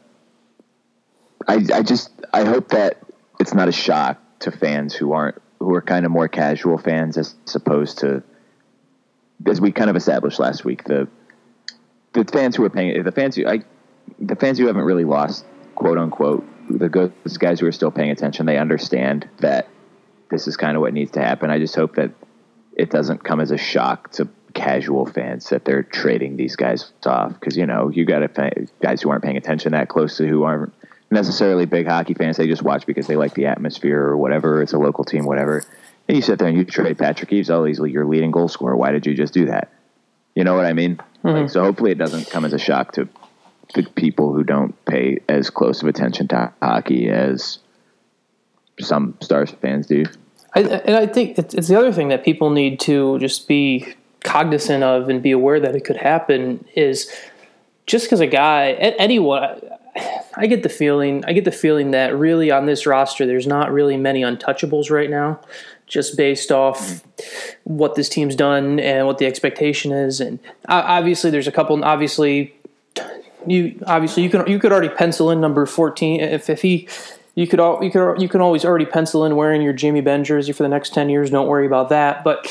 I 1.48 1.66
I 1.74 1.82
just 1.82 2.12
I 2.34 2.46
hope 2.46 2.70
that 2.70 3.00
it's 3.40 3.54
not 3.54 3.68
a 3.68 3.72
shock 3.72 4.20
to 4.40 4.52
fans 4.52 4.94
who 4.94 5.14
aren't 5.14 5.42
who 5.60 5.74
are 5.74 5.82
kind 5.82 6.06
of 6.06 6.12
more 6.12 6.28
casual 6.28 6.78
fans 6.78 7.18
as 7.18 7.36
opposed 7.54 8.00
to 8.00 8.24
as 9.48 9.62
we 9.62 9.72
kind 9.72 9.90
of 9.90 9.96
established 9.96 10.40
last 10.40 10.66
week 10.66 10.84
the 10.86 11.08
the 12.14 12.24
fans 12.26 12.56
who 12.56 12.64
are 12.64 12.70
paying 12.70 13.04
the 13.04 13.12
fans 13.12 13.36
who 13.36 13.48
I 13.48 13.62
the 14.20 14.36
fans 14.36 14.58
who 14.58 14.68
haven't 14.68 14.84
really 14.84 15.06
lost 15.06 15.46
quote 15.76 15.98
unquote 15.98 16.46
the 16.70 17.12
guys 17.40 17.60
who 17.60 17.68
are 17.68 17.72
still 17.72 17.92
paying 17.92 18.10
attention 18.10 18.46
they 18.46 18.58
understand 18.58 19.30
that 19.40 19.68
this 20.30 20.48
is 20.48 20.58
kind 20.58 20.76
of 20.76 20.82
what 20.82 20.94
needs 20.94 21.12
to 21.12 21.22
happen. 21.22 21.50
I 21.50 21.60
just 21.60 21.76
hope 21.76 21.96
that 21.96 22.12
it 22.76 22.90
doesn't 22.90 23.24
come 23.24 23.40
as 23.40 23.52
a 23.52 23.58
shock 23.58 24.12
to 24.14 24.28
casual 24.54 25.06
fans 25.06 25.50
that 25.50 25.66
they're 25.66 25.84
trading 25.84 26.38
these 26.38 26.56
guys 26.56 26.92
off 27.06 27.34
because 27.34 27.58
you 27.58 27.66
know 27.66 27.90
you 27.90 28.06
got 28.06 28.22
guys 28.82 29.02
who 29.02 29.10
aren't 29.10 29.24
paying 29.24 29.38
attention 29.38 29.74
that 29.74 29.90
close 29.90 30.18
to 30.18 30.28
who 30.28 30.44
aren't 30.44 30.74
necessarily 31.12 31.66
big 31.66 31.88
hockey 31.88 32.14
fans. 32.14 32.38
They 32.38 32.48
just 32.48 32.64
watch 32.64 32.86
because 32.86 33.08
they 33.08 33.16
like 33.16 33.34
the 33.34 33.46
atmosphere 33.46 34.00
or 34.00 34.18
whatever. 34.18 34.62
It's 34.62 34.74
a 34.74 34.80
local 34.80 35.04
team, 35.04 35.26
whatever. 35.26 35.64
And 36.08 36.16
you 36.16 36.22
sit 36.22 36.40
there 36.40 36.48
and 36.48 36.58
you 36.58 36.66
trade 36.66 36.98
Patrick 36.98 37.34
Eaves. 37.34 37.50
Oh, 37.50 37.66
he's 37.66 37.80
your 37.80 38.06
leading 38.06 38.32
goal 38.32 38.48
scorer. 38.48 38.76
Why 38.76 38.92
did 38.92 39.06
you 39.06 39.16
just 39.16 39.34
do 39.34 39.46
that? 39.48 39.72
You 40.36 40.44
know 40.44 40.56
what 40.56 40.66
I 40.66 40.74
mean? 40.74 40.98
Mm-hmm. 40.98 41.28
Like, 41.30 41.50
so 41.50 41.64
hopefully 41.64 41.92
it 41.92 41.98
doesn't 41.98 42.30
come 42.30 42.46
as 42.46 42.54
a 42.54 42.60
shock 42.60 42.92
to 42.94 43.08
the 43.74 43.84
people 43.84 44.34
who 44.34 44.44
don't 44.44 44.74
pay 44.86 45.20
as 45.28 45.50
close 45.50 45.82
of 45.82 45.88
attention 45.88 46.28
to 46.28 46.54
hockey 46.62 47.10
as 47.10 47.60
some 48.80 49.18
Stars 49.22 49.52
fans 49.62 49.88
do. 49.88 50.06
I, 50.54 50.62
and 50.62 50.96
I 50.96 51.08
think 51.08 51.40
it's, 51.40 51.54
it's 51.54 51.68
the 51.68 51.78
other 51.78 51.92
thing 51.92 52.10
that 52.10 52.24
people 52.24 52.50
need 52.50 52.80
to 52.82 53.18
just 53.20 53.48
be 53.48 53.96
cognizant 54.24 54.84
of 54.84 55.10
and 55.10 55.22
be 55.22 55.32
aware 55.32 55.60
that 55.60 55.76
it 55.76 55.86
could 55.86 55.98
happen 55.98 56.66
is 56.76 57.12
just 57.88 58.06
because 58.06 58.20
a 58.20 58.28
guy, 58.28 58.72
anyone, 58.72 59.62
I 60.36 60.48
get 60.48 60.64
the 60.64 60.70
feeling, 60.70 61.24
I 61.26 61.34
get 61.34 61.46
the 61.46 61.52
feeling 61.52 61.92
that 61.92 62.16
really 62.16 62.52
on 62.52 62.66
this 62.66 62.86
roster, 62.86 63.26
there's 63.26 63.48
not 63.48 63.72
really 63.72 63.98
many 63.98 64.22
untouchables 64.22 64.90
right 64.90 65.10
now, 65.10 65.40
just 65.88 66.18
based 66.18 66.52
off 66.52 66.80
mm. 66.80 67.04
what 67.64 67.96
this 67.96 68.10
team's 68.10 68.36
done 68.36 68.80
and 68.80 69.08
what 69.08 69.18
the 69.18 69.26
expectation 69.26 69.92
is. 69.92 70.20
And 70.20 70.40
uh, 70.68 70.84
obviously, 70.86 71.30
there's 71.30 71.48
a 71.48 71.52
couple. 71.52 71.84
Obviously, 71.84 72.54
you 73.48 73.80
obviously 73.86 74.24
you 74.24 74.30
can 74.30 74.48
you 74.48 74.60
could 74.60 74.72
already 74.72 74.90
pencil 74.90 75.30
in 75.30 75.40
number 75.40 75.66
14 75.66 76.20
if 76.20 76.50
if 76.50 76.62
he 76.62 76.88
you 77.36 77.48
could 77.48 77.60
all, 77.60 77.84
you 77.84 77.92
could 77.92 78.22
you 78.22 78.30
can 78.30 78.42
always 78.42 78.64
already 78.64 78.86
pencil 78.86 79.26
in 79.26 79.36
wearing 79.36 79.62
your 79.62 79.74
Jamie 79.74 80.02
Benn 80.02 80.24
jersey 80.24 80.54
for 80.54 80.64
the 80.64 80.70
next 80.70 80.94
ten 80.94 81.10
years. 81.10 81.30
Don't 81.30 81.48
worry 81.48 81.66
about 81.66 81.90
that. 81.90 82.24
But 82.24 82.46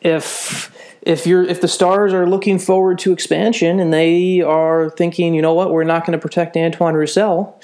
if 0.00 0.71
if 1.02 1.26
you're 1.26 1.42
if 1.42 1.60
the 1.60 1.68
Stars 1.68 2.12
are 2.12 2.28
looking 2.28 2.58
forward 2.58 2.98
to 3.00 3.12
expansion 3.12 3.80
and 3.80 3.92
they 3.92 4.40
are 4.40 4.90
thinking, 4.90 5.34
you 5.34 5.42
know 5.42 5.52
what, 5.52 5.70
we're 5.70 5.84
not 5.84 6.06
going 6.06 6.12
to 6.12 6.18
protect 6.18 6.56
Antoine 6.56 6.94
Roussel, 6.94 7.60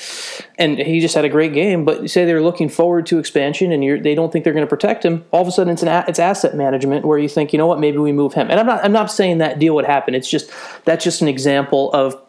and 0.59 0.79
he 0.79 1.01
just 1.01 1.15
had 1.15 1.25
a 1.25 1.29
great 1.29 1.53
game, 1.53 1.85
but 1.85 2.11
say 2.11 2.25
they're 2.25 2.43
looking 2.43 2.69
forward 2.69 3.07
to 3.07 3.19
expansion 3.19 3.71
and 3.71 4.05
they 4.05 4.15
don't 4.15 4.33
think 4.33 4.45
they're 4.45 4.53
going 4.53 4.67
to 4.67 4.69
protect 4.69 5.05
him, 5.05 5.25
all 5.31 5.43
of 5.43 5.49
a 5.49 5.53
sudden 5.53 5.73
it's 5.73 5.83
an 5.83 6.05
it's 6.09 6.19
asset 6.19 6.57
management 6.57 7.05
where 7.05 7.19
you 7.19 7.29
think, 7.29 7.53
you 7.53 7.59
know 7.59 7.67
what, 7.67 7.79
maybe 7.79 7.99
we 7.99 8.13
move 8.13 8.35
him. 8.35 8.51
And 8.51 8.59
I'm 8.59 8.67
not 8.67 8.85
I'm 8.85 8.93
not 8.93 9.11
saying 9.11 9.39
that 9.39 9.59
deal 9.59 9.75
would 9.77 9.87
happen. 9.87 10.15
It's 10.15 10.29
just 10.29 10.51
that's 10.85 11.05
just 11.05 11.23
an 11.23 11.29
example 11.29 11.93
of 11.93 12.21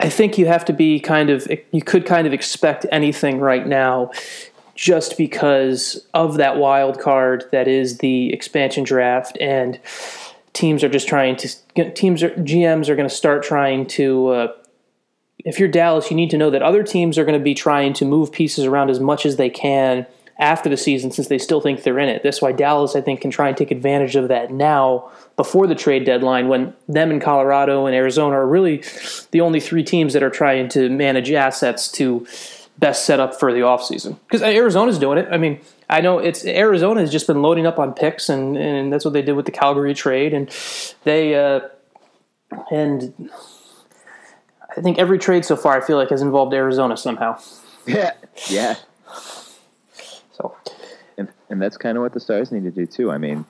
I 0.00 0.08
think 0.08 0.38
you 0.38 0.46
have 0.46 0.64
to 0.64 0.72
be 0.72 0.98
kind 0.98 1.28
of, 1.28 1.46
you 1.72 1.82
could 1.82 2.06
kind 2.06 2.26
of 2.26 2.32
expect 2.32 2.86
anything 2.90 3.38
right 3.38 3.66
now 3.66 4.10
just 4.80 5.18
because 5.18 6.06
of 6.14 6.38
that 6.38 6.56
wild 6.56 6.98
card 6.98 7.44
that 7.52 7.68
is 7.68 7.98
the 7.98 8.32
expansion 8.32 8.82
draft 8.82 9.36
and 9.38 9.78
teams 10.54 10.82
are 10.82 10.88
just 10.88 11.06
trying 11.06 11.36
to 11.36 11.90
teams 11.92 12.22
are 12.22 12.30
GMs 12.30 12.88
are 12.88 12.96
going 12.96 13.06
to 13.06 13.14
start 13.14 13.42
trying 13.42 13.86
to 13.86 14.28
uh, 14.28 14.52
if 15.40 15.58
you're 15.58 15.68
Dallas 15.68 16.10
you 16.10 16.16
need 16.16 16.30
to 16.30 16.38
know 16.38 16.48
that 16.48 16.62
other 16.62 16.82
teams 16.82 17.18
are 17.18 17.26
going 17.26 17.38
to 17.38 17.44
be 17.44 17.52
trying 17.52 17.92
to 17.92 18.06
move 18.06 18.32
pieces 18.32 18.64
around 18.64 18.88
as 18.88 19.00
much 19.00 19.26
as 19.26 19.36
they 19.36 19.50
can 19.50 20.06
after 20.38 20.70
the 20.70 20.78
season 20.78 21.10
since 21.10 21.28
they 21.28 21.36
still 21.36 21.60
think 21.60 21.82
they're 21.82 21.98
in 21.98 22.08
it. 22.08 22.22
That's 22.22 22.40
why 22.40 22.52
Dallas, 22.52 22.96
I 22.96 23.02
think, 23.02 23.20
can 23.20 23.30
try 23.30 23.48
and 23.48 23.56
take 23.58 23.70
advantage 23.70 24.16
of 24.16 24.28
that 24.28 24.50
now 24.50 25.10
before 25.36 25.66
the 25.66 25.74
trade 25.74 26.06
deadline 26.06 26.48
when 26.48 26.72
them 26.88 27.10
and 27.10 27.20
Colorado 27.20 27.84
and 27.84 27.94
Arizona 27.94 28.36
are 28.36 28.46
really 28.46 28.82
the 29.32 29.42
only 29.42 29.60
three 29.60 29.84
teams 29.84 30.14
that 30.14 30.22
are 30.22 30.30
trying 30.30 30.70
to 30.70 30.88
manage 30.88 31.30
assets 31.30 31.92
to 31.92 32.26
best 32.80 33.04
setup 33.04 33.38
for 33.38 33.52
the 33.52 33.60
offseason. 33.60 34.18
Because 34.26 34.42
Arizona's 34.42 34.98
doing 34.98 35.18
it. 35.18 35.28
I 35.30 35.36
mean, 35.36 35.60
I 35.88 36.00
know 36.00 36.18
it's 36.18 36.44
Arizona 36.44 37.00
has 37.00 37.12
just 37.12 37.26
been 37.26 37.42
loading 37.42 37.66
up 37.66 37.78
on 37.78 37.92
picks, 37.92 38.28
and, 38.28 38.56
and 38.56 38.92
that's 38.92 39.04
what 39.04 39.12
they 39.12 39.22
did 39.22 39.34
with 39.34 39.46
the 39.46 39.52
Calgary 39.52 39.94
trade. 39.94 40.32
And 40.32 40.48
they, 41.04 41.34
uh, 41.34 41.60
and 42.70 43.30
I 44.76 44.80
think 44.80 44.98
every 44.98 45.18
trade 45.18 45.44
so 45.44 45.56
far, 45.56 45.80
I 45.80 45.84
feel 45.84 45.96
like, 45.96 46.10
has 46.10 46.22
involved 46.22 46.54
Arizona 46.54 46.96
somehow. 46.96 47.38
Yeah, 47.86 48.12
yeah. 48.50 48.76
So, 50.32 50.54
and, 51.16 51.30
and 51.48 51.60
that's 51.60 51.78
kind 51.78 51.96
of 51.96 52.02
what 52.02 52.12
the 52.12 52.20
Stars 52.20 52.52
need 52.52 52.64
to 52.64 52.70
do 52.70 52.84
too. 52.84 53.10
I 53.10 53.16
mean, 53.16 53.46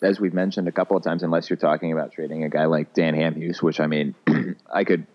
as 0.00 0.18
we've 0.18 0.32
mentioned 0.32 0.66
a 0.68 0.72
couple 0.72 0.96
of 0.96 1.02
times, 1.02 1.22
unless 1.22 1.50
you're 1.50 1.58
talking 1.58 1.92
about 1.92 2.10
trading 2.10 2.44
a 2.44 2.48
guy 2.48 2.64
like 2.64 2.94
Dan 2.94 3.14
Hamhuis, 3.14 3.62
which 3.62 3.78
I 3.78 3.86
mean, 3.86 4.14
I 4.72 4.84
could, 4.84 5.06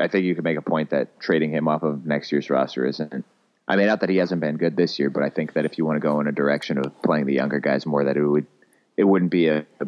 I 0.00 0.08
think 0.08 0.24
you 0.24 0.34
could 0.34 0.44
make 0.44 0.58
a 0.58 0.62
point 0.62 0.90
that 0.90 1.20
trading 1.20 1.50
him 1.52 1.68
off 1.68 1.82
of 1.82 2.06
next 2.06 2.32
year's 2.32 2.48
roster 2.50 2.86
isn't. 2.86 3.24
I 3.68 3.76
mean, 3.76 3.86
not 3.86 4.00
that 4.00 4.10
he 4.10 4.16
hasn't 4.16 4.40
been 4.40 4.56
good 4.56 4.76
this 4.76 4.98
year, 4.98 5.10
but 5.10 5.22
I 5.22 5.30
think 5.30 5.52
that 5.52 5.64
if 5.64 5.78
you 5.78 5.84
want 5.84 5.96
to 5.96 6.00
go 6.00 6.20
in 6.20 6.26
a 6.26 6.32
direction 6.32 6.78
of 6.78 7.02
playing 7.02 7.26
the 7.26 7.34
younger 7.34 7.60
guys 7.60 7.86
more, 7.86 8.04
that 8.04 8.16
it 8.16 8.24
would, 8.24 8.46
it 8.96 9.04
wouldn't 9.04 9.30
be 9.30 9.48
a, 9.48 9.64
a, 9.80 9.86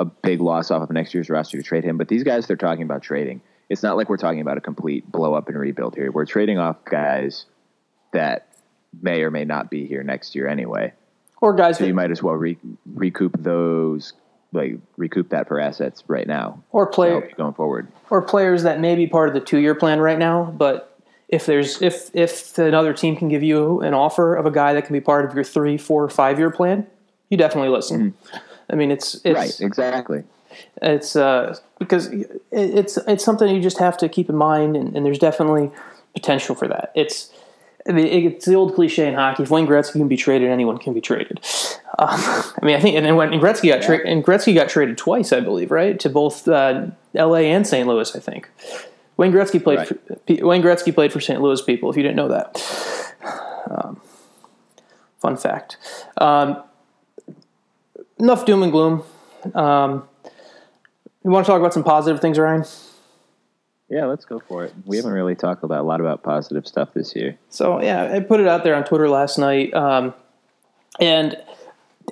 a 0.00 0.04
big 0.04 0.40
loss 0.40 0.70
off 0.70 0.82
of 0.82 0.90
next 0.90 1.14
year's 1.14 1.30
roster 1.30 1.56
to 1.56 1.62
trade 1.62 1.84
him. 1.84 1.96
But 1.96 2.08
these 2.08 2.22
guys 2.22 2.46
they're 2.46 2.56
talking 2.56 2.82
about 2.82 3.02
trading, 3.02 3.40
it's 3.68 3.82
not 3.82 3.96
like 3.96 4.08
we're 4.08 4.18
talking 4.18 4.40
about 4.40 4.58
a 4.58 4.60
complete 4.60 5.10
blow 5.10 5.34
up 5.34 5.48
and 5.48 5.58
rebuild 5.58 5.94
here. 5.94 6.10
We're 6.12 6.26
trading 6.26 6.58
off 6.58 6.84
guys 6.84 7.46
that 8.12 8.48
may 9.02 9.22
or 9.22 9.30
may 9.30 9.44
not 9.44 9.70
be 9.70 9.86
here 9.86 10.02
next 10.02 10.34
year 10.34 10.46
anyway. 10.46 10.92
Or 11.40 11.52
guys, 11.52 11.78
so 11.78 11.84
you 11.84 11.94
might 11.94 12.10
as 12.10 12.22
well 12.22 12.34
re- 12.34 12.58
recoup 12.86 13.42
those, 13.42 14.12
like 14.54 14.78
recoup 14.96 15.28
that 15.30 15.48
for 15.48 15.60
assets 15.60 16.02
right 16.06 16.26
now, 16.26 16.62
or 16.70 16.86
player 16.86 17.30
going 17.36 17.54
forward, 17.54 17.88
or 18.10 18.22
players 18.22 18.62
that 18.62 18.80
may 18.80 18.94
be 18.94 19.06
part 19.06 19.28
of 19.28 19.34
the 19.34 19.40
two 19.40 19.58
year 19.58 19.74
plan 19.74 20.00
right 20.00 20.18
now. 20.18 20.44
But 20.56 20.98
if 21.28 21.46
there's 21.46 21.82
if 21.82 22.10
if 22.14 22.56
another 22.58 22.94
team 22.94 23.16
can 23.16 23.28
give 23.28 23.42
you 23.42 23.80
an 23.80 23.94
offer 23.94 24.34
of 24.34 24.46
a 24.46 24.50
guy 24.50 24.72
that 24.72 24.86
can 24.86 24.92
be 24.92 25.00
part 25.00 25.24
of 25.24 25.34
your 25.34 25.44
three, 25.44 25.76
four, 25.76 26.08
five 26.08 26.38
year 26.38 26.50
plan, 26.50 26.86
you 27.28 27.36
definitely 27.36 27.70
listen. 27.70 28.12
Mm-hmm. 28.12 28.36
I 28.70 28.76
mean, 28.76 28.90
it's, 28.90 29.16
it's 29.24 29.34
right, 29.34 29.60
exactly. 29.60 30.24
It's 30.80 31.16
uh, 31.16 31.56
because 31.78 32.08
it's 32.50 32.96
it's 32.96 33.24
something 33.24 33.54
you 33.54 33.60
just 33.60 33.78
have 33.78 33.96
to 33.98 34.08
keep 34.08 34.28
in 34.28 34.36
mind, 34.36 34.76
and, 34.76 34.96
and 34.96 35.04
there's 35.04 35.18
definitely 35.18 35.70
potential 36.14 36.54
for 36.54 36.68
that. 36.68 36.92
It's 36.94 37.30
I 37.86 37.92
mean, 37.92 38.06
it's 38.06 38.46
the 38.46 38.54
old 38.54 38.74
cliche 38.74 39.06
in 39.06 39.14
hockey: 39.14 39.42
if 39.42 39.50
Wayne 39.50 39.66
Gretzky 39.66 39.92
can 39.92 40.08
be 40.08 40.16
traded, 40.16 40.50
anyone 40.50 40.78
can 40.78 40.94
be 40.94 41.00
traded. 41.00 41.40
Um, 41.98 42.08
I 42.18 42.58
mean, 42.62 42.76
I 42.76 42.80
think, 42.80 42.96
and 42.96 43.04
then 43.04 43.16
when 43.16 43.32
and 43.32 43.42
Gretzky 43.42 43.68
got 43.68 43.82
tra- 43.82 44.06
and 44.06 44.24
Gretzky 44.24 44.54
got 44.54 44.68
traded 44.68 44.96
twice, 44.96 45.32
I 45.32 45.40
believe, 45.40 45.70
right, 45.70 45.98
to 46.00 46.08
both 46.08 46.48
uh, 46.48 46.86
L.A. 47.14 47.50
and 47.50 47.66
St. 47.66 47.86
Louis. 47.86 48.14
I 48.16 48.20
think 48.20 48.50
Wayne 49.16 49.32
Gretzky 49.32 49.62
played. 49.62 49.78
Right. 49.78 49.88
For, 49.88 50.46
Wayne 50.46 50.62
Gretzky 50.62 50.94
played 50.94 51.12
for 51.12 51.20
St. 51.20 51.40
Louis. 51.40 51.60
People, 51.62 51.90
if 51.90 51.96
you 51.96 52.02
didn't 52.02 52.16
know 52.16 52.28
that, 52.28 53.14
um, 53.70 54.00
fun 55.18 55.36
fact. 55.36 55.76
Um, 56.16 56.62
enough 58.18 58.46
doom 58.46 58.62
and 58.62 58.72
gloom. 58.72 59.02
Um, 59.54 60.08
you 61.22 61.30
want 61.30 61.46
to 61.46 61.50
talk 61.50 61.60
about 61.60 61.74
some 61.74 61.84
positive 61.84 62.20
things, 62.20 62.38
Ryan? 62.38 62.64
Yeah, 63.88 64.06
let's 64.06 64.24
go 64.24 64.40
for 64.40 64.64
it. 64.64 64.72
We 64.86 64.96
haven't 64.96 65.12
really 65.12 65.34
talked 65.34 65.62
about 65.62 65.80
a 65.80 65.82
lot 65.82 66.00
about 66.00 66.22
positive 66.22 66.66
stuff 66.66 66.94
this 66.94 67.14
year. 67.14 67.38
So 67.50 67.82
yeah, 67.82 68.12
I 68.12 68.20
put 68.20 68.40
it 68.40 68.48
out 68.48 68.64
there 68.64 68.74
on 68.74 68.84
Twitter 68.84 69.08
last 69.08 69.38
night, 69.38 69.74
um, 69.74 70.14
and 70.98 71.36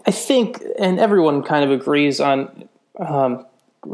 I 0.07 0.11
think, 0.11 0.63
and 0.79 1.01
everyone 1.01 1.43
kind 1.43 1.65
of 1.65 1.71
agrees 1.71 2.21
on 2.21 2.69
um, 2.99 3.47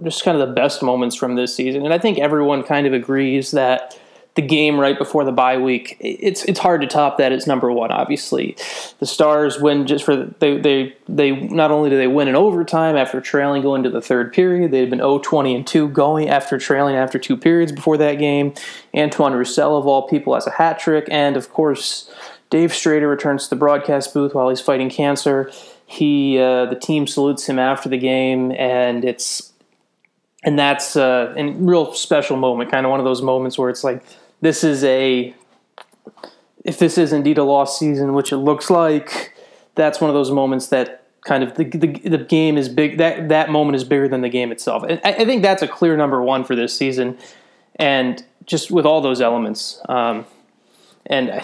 just 0.03 0.25
kind 0.25 0.41
of 0.41 0.49
the 0.49 0.55
best 0.55 0.83
moments 0.83 1.15
from 1.15 1.37
this 1.37 1.55
season, 1.55 1.85
and 1.85 1.95
I 1.95 1.99
think 1.99 2.19
everyone 2.19 2.63
kind 2.65 2.87
of 2.87 2.93
agrees 2.93 3.53
that 3.53 3.99
the 4.39 4.43
game 4.47 4.79
right 4.79 4.97
before 4.97 5.25
the 5.25 5.33
bye 5.33 5.59
week, 5.59 5.97
it's 5.99 6.45
it's 6.45 6.61
hard 6.61 6.81
to 6.81 6.87
top 6.87 7.19
that. 7.19 7.33
It's 7.33 7.49
number 7.49 7.73
one, 7.73 7.91
obviously. 7.91 8.57
The 9.01 9.07
Stars 9.07 9.59
win 9.59 9.85
just 9.85 10.05
for 10.05 10.15
they 10.39 10.59
they 10.59 10.97
they 11.09 11.33
not 11.33 11.73
only 11.73 11.91
do 11.91 11.97
they 11.97 12.07
win 12.07 12.29
in 12.29 12.37
overtime 12.37 12.95
after 12.95 13.21
trailing 13.21 13.63
going 13.63 13.83
to 13.83 13.91
the 13.91 14.01
third 14.01 14.33
period, 14.33 14.71
they 14.71 14.79
had 14.79 14.91
been 14.91 15.01
0-20 15.01 15.57
and 15.57 15.67
two 15.67 15.89
going 15.89 16.29
after 16.29 16.57
trailing 16.57 16.95
after 16.95 17.19
two 17.19 17.37
periods 17.37 17.73
before 17.73 17.97
that 17.97 18.21
game. 18.21 18.55
Antoine 18.95 19.33
Roussel 19.33 19.77
of 19.77 19.89
all 19.89 20.07
people 20.07 20.35
has 20.35 20.47
a 20.47 20.53
hat 20.53 20.79
trick, 20.79 21.09
and 21.11 21.37
of 21.37 21.53
course 21.53 22.09
Dave 22.49 22.71
Strader 22.71 23.11
returns 23.11 23.43
to 23.45 23.51
the 23.51 23.57
broadcast 23.57 24.15
booth 24.15 24.35
while 24.35 24.51
he's 24.51 24.61
fighting 24.61 24.89
cancer. 24.89 25.51
He 25.85 26.39
uh, 26.39 26.67
the 26.67 26.79
team 26.79 27.09
salutes 27.09 27.49
him 27.49 27.59
after 27.59 27.89
the 27.89 27.99
game, 27.99 28.53
and 28.53 29.05
it's 29.05 29.53
and 30.45 30.57
that's 30.57 30.95
uh, 30.95 31.35
a 31.37 31.51
real 31.55 31.93
special 31.93 32.37
moment, 32.37 32.71
kind 32.71 32.87
of 32.87 32.91
one 32.91 33.01
of 33.01 33.05
those 33.05 33.21
moments 33.21 33.59
where 33.59 33.69
it's 33.69 33.83
like 33.83 34.05
this 34.41 34.63
is 34.65 34.85
a 34.85 35.35
if 36.65 36.79
this 36.79 36.99
is 36.99 37.13
indeed 37.13 37.39
a 37.39 37.45
lost 37.45 37.79
season, 37.79 38.13
which 38.15 38.33
it 38.33 38.37
looks 38.37 38.69
like, 38.69 39.35
that's 39.75 40.01
one 40.01 40.11
of 40.11 40.15
those 40.15 40.31
moments 40.31 40.69
that 40.69 41.05
kind 41.25 41.43
of 41.43 41.55
the, 41.55 41.65
the, 41.65 41.87
the 42.09 42.19
game 42.19 42.57
is 42.57 42.69
big. 42.69 42.99
That 42.99 43.29
that 43.29 43.51
moment 43.51 43.77
is 43.77 43.85
bigger 43.85 44.09
than 44.09 44.21
the 44.21 44.29
game 44.29 44.53
itself. 44.53 44.85
I, 44.85 45.01
I, 45.05 45.25
think 45.25 45.43
that's 45.43 45.63
a 45.63 45.69
clear 45.69 45.97
number 45.97 46.23
one 46.23 46.45
for 46.45 46.55
this 46.55 46.77
season, 46.77 47.17
and 47.77 48.23
just 48.45 48.71
with 48.71 48.87
all 48.87 49.01
those 49.01 49.21
elements, 49.21 49.81
um, 49.89 50.27
and 51.07 51.43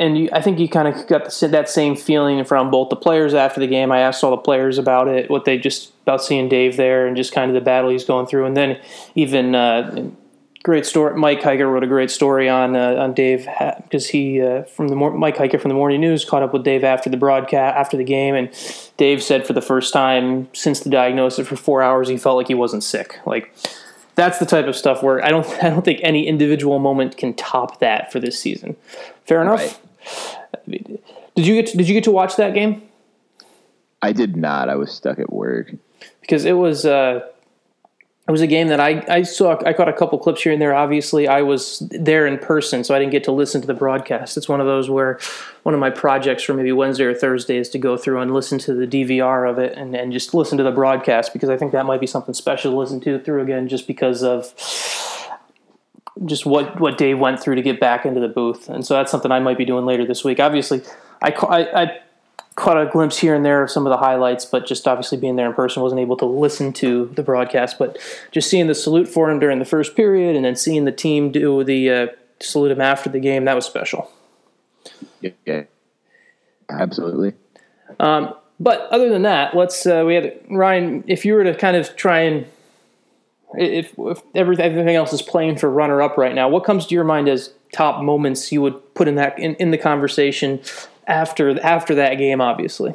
and 0.00 0.18
you, 0.18 0.28
I 0.32 0.40
think 0.40 0.58
you 0.58 0.68
kind 0.68 0.88
of 0.88 1.06
got 1.06 1.30
the, 1.30 1.48
that 1.48 1.68
same 1.68 1.96
feeling 1.96 2.44
from 2.44 2.70
both 2.70 2.90
the 2.90 2.96
players 2.96 3.34
after 3.34 3.60
the 3.60 3.66
game. 3.66 3.92
I 3.92 4.00
asked 4.00 4.24
all 4.24 4.30
the 4.30 4.36
players 4.38 4.78
about 4.78 5.08
it, 5.08 5.30
what 5.30 5.44
they 5.44 5.58
just 5.58 5.92
about 6.02 6.22
seeing 6.22 6.48
Dave 6.48 6.76
there, 6.76 7.06
and 7.06 7.16
just 7.16 7.32
kind 7.32 7.50
of 7.50 7.54
the 7.54 7.60
battle 7.60 7.90
he's 7.90 8.04
going 8.04 8.26
through, 8.26 8.46
and 8.46 8.56
then 8.56 8.80
even. 9.14 9.54
Uh, 9.54 10.10
great 10.66 10.84
story. 10.84 11.14
Mike 11.16 11.42
Heika 11.42 11.64
wrote 11.64 11.84
a 11.84 11.86
great 11.86 12.10
story 12.10 12.48
on 12.48 12.74
uh, 12.74 12.96
on 12.96 13.14
Dave 13.14 13.48
because 13.84 14.08
he 14.08 14.42
uh, 14.42 14.64
from 14.64 14.88
the 14.88 14.96
Mike 14.96 15.36
Heika 15.36 15.60
from 15.60 15.68
the 15.68 15.76
Morning 15.76 16.00
News 16.00 16.24
caught 16.24 16.42
up 16.42 16.52
with 16.52 16.64
Dave 16.64 16.82
after 16.82 17.08
the 17.08 17.16
broadcast 17.16 17.76
after 17.76 17.96
the 17.96 18.04
game, 18.04 18.34
and 18.34 18.50
Dave 18.96 19.22
said 19.22 19.46
for 19.46 19.52
the 19.52 19.62
first 19.62 19.92
time 19.92 20.48
since 20.52 20.80
the 20.80 20.90
diagnosis 20.90 21.46
for 21.46 21.54
four 21.54 21.82
hours 21.82 22.08
he 22.08 22.16
felt 22.16 22.36
like 22.36 22.48
he 22.48 22.54
wasn't 22.54 22.82
sick. 22.82 23.20
Like 23.24 23.54
that's 24.16 24.40
the 24.40 24.44
type 24.44 24.66
of 24.66 24.74
stuff 24.74 25.04
where 25.04 25.24
I 25.24 25.28
don't 25.28 25.46
I 25.62 25.70
don't 25.70 25.84
think 25.84 26.00
any 26.02 26.26
individual 26.26 26.80
moment 26.80 27.16
can 27.16 27.32
top 27.34 27.78
that 27.78 28.10
for 28.10 28.18
this 28.18 28.38
season. 28.38 28.76
Fair 29.24 29.40
enough. 29.40 29.80
Right. 30.66 31.00
Did 31.36 31.46
you 31.46 31.54
get 31.54 31.66
to, 31.68 31.76
did 31.76 31.86
you 31.88 31.94
get 31.94 32.04
to 32.04 32.10
watch 32.10 32.36
that 32.36 32.54
game? 32.54 32.82
I 34.02 34.12
did 34.12 34.36
not. 34.36 34.68
I 34.68 34.74
was 34.74 34.92
stuck 34.92 35.20
at 35.20 35.32
work 35.32 35.72
because 36.20 36.44
it 36.44 36.54
was. 36.54 36.84
Uh, 36.84 37.20
it 38.28 38.32
was 38.32 38.40
a 38.40 38.46
game 38.48 38.68
that 38.68 38.80
I, 38.80 39.04
I 39.08 39.22
saw 39.22 39.56
I 39.64 39.72
caught 39.72 39.88
a 39.88 39.92
couple 39.92 40.18
clips 40.18 40.42
here 40.42 40.52
and 40.52 40.60
there. 40.60 40.74
Obviously, 40.74 41.28
I 41.28 41.42
was 41.42 41.78
there 41.90 42.26
in 42.26 42.38
person, 42.38 42.82
so 42.82 42.92
I 42.92 42.98
didn't 42.98 43.12
get 43.12 43.22
to 43.24 43.32
listen 43.32 43.60
to 43.60 43.68
the 43.68 43.74
broadcast. 43.74 44.36
It's 44.36 44.48
one 44.48 44.60
of 44.60 44.66
those 44.66 44.90
where 44.90 45.20
one 45.62 45.74
of 45.74 45.80
my 45.80 45.90
projects 45.90 46.42
for 46.42 46.52
maybe 46.52 46.72
Wednesday 46.72 47.04
or 47.04 47.14
Thursday 47.14 47.56
is 47.56 47.68
to 47.70 47.78
go 47.78 47.96
through 47.96 48.20
and 48.20 48.34
listen 48.34 48.58
to 48.58 48.74
the 48.74 48.86
DVR 48.86 49.48
of 49.48 49.60
it 49.60 49.78
and, 49.78 49.94
and 49.94 50.12
just 50.12 50.34
listen 50.34 50.58
to 50.58 50.64
the 50.64 50.72
broadcast 50.72 51.32
because 51.32 51.48
I 51.48 51.56
think 51.56 51.70
that 51.70 51.86
might 51.86 52.00
be 52.00 52.08
something 52.08 52.34
special 52.34 52.72
to 52.72 52.76
listen 52.76 53.00
to 53.02 53.20
through 53.20 53.42
again, 53.42 53.68
just 53.68 53.86
because 53.86 54.24
of 54.24 54.52
just 56.24 56.46
what 56.46 56.80
what 56.80 56.98
Dave 56.98 57.20
went 57.20 57.38
through 57.38 57.54
to 57.54 57.62
get 57.62 57.78
back 57.78 58.04
into 58.04 58.18
the 58.18 58.28
booth. 58.28 58.68
And 58.68 58.84
so 58.84 58.94
that's 58.94 59.12
something 59.12 59.30
I 59.30 59.38
might 59.38 59.58
be 59.58 59.64
doing 59.64 59.86
later 59.86 60.04
this 60.04 60.24
week. 60.24 60.40
Obviously, 60.40 60.82
I, 61.22 61.30
I, 61.30 61.82
I 61.82 62.00
caught 62.56 62.80
a 62.80 62.90
glimpse 62.90 63.18
here 63.18 63.34
and 63.34 63.44
there 63.44 63.62
of 63.62 63.70
some 63.70 63.86
of 63.86 63.90
the 63.90 63.98
highlights, 63.98 64.46
but 64.46 64.66
just 64.66 64.88
obviously 64.88 65.18
being 65.18 65.36
there 65.36 65.46
in 65.46 65.54
person 65.54 65.82
wasn't 65.82 66.00
able 66.00 66.16
to 66.16 66.24
listen 66.24 66.72
to 66.72 67.06
the 67.14 67.22
broadcast. 67.22 67.78
But 67.78 67.98
just 68.32 68.48
seeing 68.50 68.66
the 68.66 68.74
salute 68.74 69.08
for 69.08 69.30
him 69.30 69.38
during 69.38 69.58
the 69.58 69.66
first 69.66 69.94
period 69.94 70.34
and 70.34 70.44
then 70.44 70.56
seeing 70.56 70.86
the 70.86 70.92
team 70.92 71.30
do 71.30 71.62
the 71.62 71.90
uh, 71.90 72.06
salute 72.40 72.72
him 72.72 72.80
after 72.80 73.10
the 73.10 73.20
game, 73.20 73.44
that 73.44 73.54
was 73.54 73.66
special. 73.66 74.10
Yeah, 75.20 75.30
yeah. 75.44 75.64
absolutely. 76.70 77.34
Um, 78.00 78.34
but 78.58 78.88
other 78.90 79.10
than 79.10 79.22
that, 79.22 79.54
let's 79.54 79.86
uh, 79.86 80.04
we 80.06 80.14
had 80.14 80.40
Ryan. 80.50 81.04
If 81.06 81.26
you 81.26 81.34
were 81.34 81.44
to 81.44 81.54
kind 81.54 81.76
of 81.76 81.94
try 81.94 82.20
and 82.20 82.46
if, 83.54 83.94
if 83.98 84.22
everything 84.34 84.96
else 84.96 85.12
is 85.12 85.20
playing 85.20 85.58
for 85.58 85.70
runner 85.70 86.00
up 86.00 86.16
right 86.16 86.34
now, 86.34 86.48
what 86.48 86.64
comes 86.64 86.86
to 86.86 86.94
your 86.94 87.04
mind 87.04 87.28
as 87.28 87.52
top 87.72 88.02
moments 88.02 88.50
you 88.50 88.62
would 88.62 88.94
put 88.94 89.08
in 89.08 89.16
that 89.16 89.38
in, 89.38 89.54
in 89.56 89.72
the 89.72 89.78
conversation 89.78 90.60
after 91.06 91.58
after 91.60 91.94
that 91.96 92.14
game, 92.16 92.40
obviously. 92.40 92.94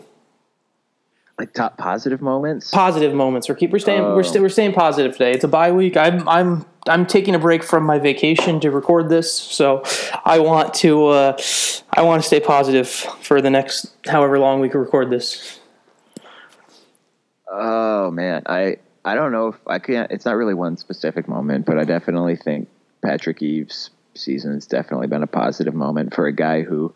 Like 1.40 1.54
top 1.54 1.78
positive 1.78 2.22
moments. 2.22 2.70
Positive 2.70 3.14
moments. 3.14 3.50
We're 3.50 3.56
keep 3.56 3.72
we're 3.72 3.80
staying 3.80 4.02
oh. 4.02 4.16
we're, 4.16 4.24
st- 4.24 4.42
we're 4.42 4.50
staying 4.50 4.74
positive 4.74 5.14
today. 5.14 5.32
It's 5.32 5.44
a 5.44 5.48
bye 5.48 5.72
week. 5.72 5.98
I'm 5.98 6.28
I'm 6.28 6.66
I'm 6.88 7.06
taking 7.06 7.34
a 7.36 7.40
break 7.40 7.64
from 7.64 7.84
my 7.84 8.00
vacation 8.00 8.60
to 8.60 8.70
record 8.70 9.10
this, 9.10 9.34
so 9.34 9.84
I 10.26 10.40
want 10.40 10.74
to 10.76 11.08
uh, 11.08 11.38
I 11.94 12.04
want 12.04 12.22
to 12.22 12.28
stay 12.28 12.40
positive 12.40 12.88
for 12.88 13.42
the 13.42 13.50
next 13.50 13.92
however 14.06 14.38
long 14.40 14.60
we 14.60 14.70
can 14.70 14.82
record 14.82 15.10
this. 15.10 15.60
Oh 17.50 18.12
man, 18.12 18.44
I 18.46 18.78
I 19.04 19.16
don't 19.16 19.32
know 19.32 19.48
if 19.48 19.56
I 19.66 19.80
can't. 19.80 20.12
It's 20.12 20.26
not 20.26 20.36
really 20.36 20.54
one 20.54 20.78
specific 20.78 21.28
moment, 21.28 21.66
but 21.66 21.80
I 21.80 21.86
definitely 21.86 22.36
think 22.36 22.70
Patrick 23.02 23.42
Eaves' 23.42 23.90
season 24.14 24.54
has 24.54 24.68
definitely 24.68 25.08
been 25.08 25.24
a 25.24 25.28
positive 25.28 25.74
moment 25.74 26.14
for 26.14 26.28
a 26.28 26.32
guy 26.32 26.62
who 26.62 26.94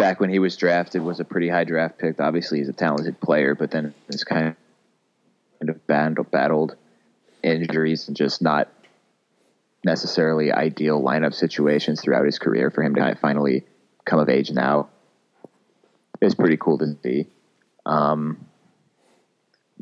back 0.00 0.20
when 0.20 0.30
he 0.30 0.38
was 0.38 0.56
drafted 0.56 1.02
was 1.02 1.20
a 1.20 1.24
pretty 1.24 1.48
high 1.48 1.64
draft 1.64 1.98
pick. 1.98 2.20
Obviously, 2.20 2.58
he's 2.58 2.68
a 2.68 2.72
talented 2.72 3.20
player, 3.20 3.54
but 3.54 3.70
then 3.70 3.94
it's 4.08 4.24
kind 4.24 4.56
of 5.60 5.86
battled, 5.86 6.30
battled 6.30 6.76
injuries 7.42 8.08
and 8.08 8.16
just 8.16 8.42
not 8.42 8.68
necessarily 9.84 10.52
ideal 10.52 11.00
lineup 11.00 11.34
situations 11.34 12.00
throughout 12.00 12.24
his 12.24 12.38
career 12.38 12.70
for 12.70 12.82
him 12.82 12.94
to 12.94 13.14
finally 13.20 13.64
come 14.04 14.18
of 14.18 14.28
age 14.28 14.50
now. 14.50 14.88
It's 16.20 16.34
pretty 16.34 16.56
cool 16.56 16.78
to 16.78 16.96
see. 17.02 17.26
Um, 17.86 18.46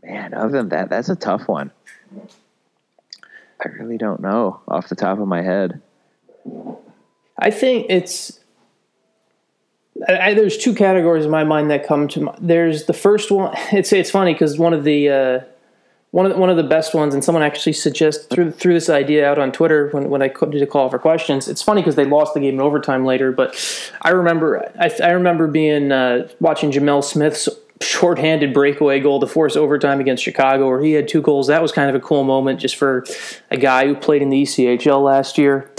man, 0.02 0.34
other 0.34 0.58
than 0.58 0.68
that, 0.70 0.88
that's 0.88 1.08
a 1.08 1.16
tough 1.16 1.48
one. 1.48 1.72
I 3.60 3.68
really 3.70 3.98
don't 3.98 4.20
know 4.20 4.60
off 4.68 4.88
the 4.88 4.94
top 4.94 5.18
of 5.18 5.26
my 5.26 5.42
head. 5.42 5.80
I 7.36 7.50
think 7.50 7.86
it's 7.88 8.37
I, 10.06 10.34
there's 10.34 10.56
two 10.56 10.74
categories 10.74 11.24
in 11.24 11.30
my 11.30 11.44
mind 11.44 11.70
that 11.70 11.86
come 11.86 12.08
to 12.08 12.20
mind. 12.20 12.38
There's 12.40 12.84
the 12.84 12.92
first 12.92 13.30
one. 13.30 13.54
It's 13.72 13.92
it's 13.92 14.10
funny 14.10 14.32
because 14.32 14.58
one 14.58 14.72
of 14.72 14.84
the 14.84 15.08
uh, 15.08 15.40
one 16.10 16.24
of 16.24 16.32
the, 16.32 16.38
one 16.38 16.50
of 16.50 16.56
the 16.56 16.62
best 16.62 16.94
ones, 16.94 17.14
and 17.14 17.22
someone 17.22 17.42
actually 17.42 17.72
suggested 17.72 18.30
threw 18.30 18.50
threw 18.50 18.74
this 18.74 18.88
idea 18.88 19.28
out 19.28 19.38
on 19.38 19.52
Twitter 19.52 19.88
when 19.90 20.08
when 20.08 20.22
I 20.22 20.28
did 20.28 20.62
a 20.62 20.66
call 20.66 20.88
for 20.88 20.98
questions. 20.98 21.48
It's 21.48 21.62
funny 21.62 21.82
because 21.82 21.96
they 21.96 22.04
lost 22.04 22.34
the 22.34 22.40
game 22.40 22.54
in 22.54 22.60
overtime 22.60 23.04
later, 23.04 23.32
but 23.32 23.56
I 24.02 24.10
remember 24.10 24.72
I, 24.80 24.90
I 25.02 25.10
remember 25.10 25.46
being 25.46 25.92
uh, 25.92 26.28
watching 26.40 26.70
Gemel 26.70 27.02
Smith's 27.02 27.48
shorthanded 27.80 28.52
breakaway 28.52 29.00
goal 29.00 29.20
to 29.20 29.26
force 29.26 29.56
overtime 29.56 30.00
against 30.00 30.22
Chicago, 30.22 30.66
where 30.68 30.80
he 30.80 30.92
had 30.92 31.08
two 31.08 31.20
goals. 31.20 31.46
That 31.48 31.62
was 31.62 31.72
kind 31.72 31.88
of 31.88 31.94
a 31.94 32.00
cool 32.00 32.24
moment 32.24 32.60
just 32.60 32.76
for 32.76 33.04
a 33.50 33.56
guy 33.56 33.86
who 33.86 33.94
played 33.94 34.22
in 34.22 34.30
the 34.30 34.42
ECHL 34.42 35.02
last 35.02 35.38
year. 35.38 35.70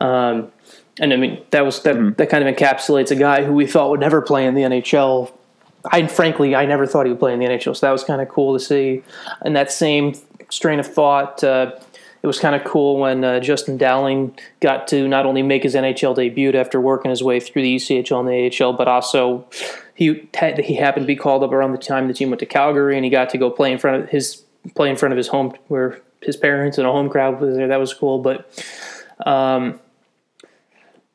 Um, 0.00 0.52
and 0.98 1.12
I 1.12 1.16
mean 1.16 1.42
that 1.50 1.64
was 1.64 1.82
that, 1.82 1.96
mm-hmm. 1.96 2.14
that 2.14 2.28
kind 2.28 2.46
of 2.46 2.54
encapsulates 2.54 3.10
a 3.10 3.16
guy 3.16 3.44
who 3.44 3.52
we 3.52 3.66
thought 3.66 3.90
would 3.90 4.00
never 4.00 4.20
play 4.20 4.46
in 4.46 4.54
the 4.54 4.62
NHL. 4.62 5.32
I 5.90 6.06
frankly 6.06 6.54
I 6.54 6.66
never 6.66 6.86
thought 6.86 7.06
he 7.06 7.10
would 7.12 7.20
play 7.20 7.32
in 7.32 7.38
the 7.38 7.46
NHL, 7.46 7.76
so 7.76 7.86
that 7.86 7.92
was 7.92 8.04
kind 8.04 8.20
of 8.20 8.28
cool 8.28 8.58
to 8.58 8.64
see. 8.64 9.02
And 9.42 9.56
that 9.56 9.72
same 9.72 10.14
strain 10.50 10.80
of 10.80 10.86
thought, 10.86 11.42
uh, 11.44 11.72
it 12.22 12.26
was 12.26 12.38
kind 12.38 12.54
of 12.54 12.64
cool 12.64 12.98
when 12.98 13.24
uh, 13.24 13.40
Justin 13.40 13.78
Dowling 13.78 14.36
got 14.60 14.88
to 14.88 15.08
not 15.08 15.24
only 15.24 15.42
make 15.42 15.62
his 15.62 15.74
NHL 15.74 16.14
debut 16.14 16.52
after 16.52 16.80
working 16.80 17.10
his 17.10 17.22
way 17.22 17.40
through 17.40 17.62
the 17.62 17.76
ECHL 17.76 18.20
and 18.20 18.28
the 18.28 18.64
AHL, 18.64 18.74
but 18.74 18.88
also 18.88 19.46
he 19.94 20.28
he 20.62 20.74
happened 20.74 21.04
to 21.04 21.06
be 21.06 21.16
called 21.16 21.42
up 21.42 21.52
around 21.52 21.72
the 21.72 21.78
time 21.78 22.08
the 22.08 22.14
team 22.14 22.30
went 22.30 22.40
to 22.40 22.46
Calgary, 22.46 22.96
and 22.96 23.04
he 23.04 23.10
got 23.10 23.30
to 23.30 23.38
go 23.38 23.50
play 23.50 23.72
in 23.72 23.78
front 23.78 24.04
of 24.04 24.10
his 24.10 24.42
play 24.74 24.90
in 24.90 24.96
front 24.96 25.12
of 25.12 25.16
his 25.16 25.28
home 25.28 25.54
where 25.68 26.00
his 26.20 26.36
parents 26.36 26.76
and 26.76 26.86
a 26.86 26.92
home 26.92 27.08
crowd 27.08 27.40
was 27.40 27.56
there. 27.56 27.68
That 27.68 27.80
was 27.80 27.94
cool, 27.94 28.18
but. 28.18 28.46
Um, 29.26 29.78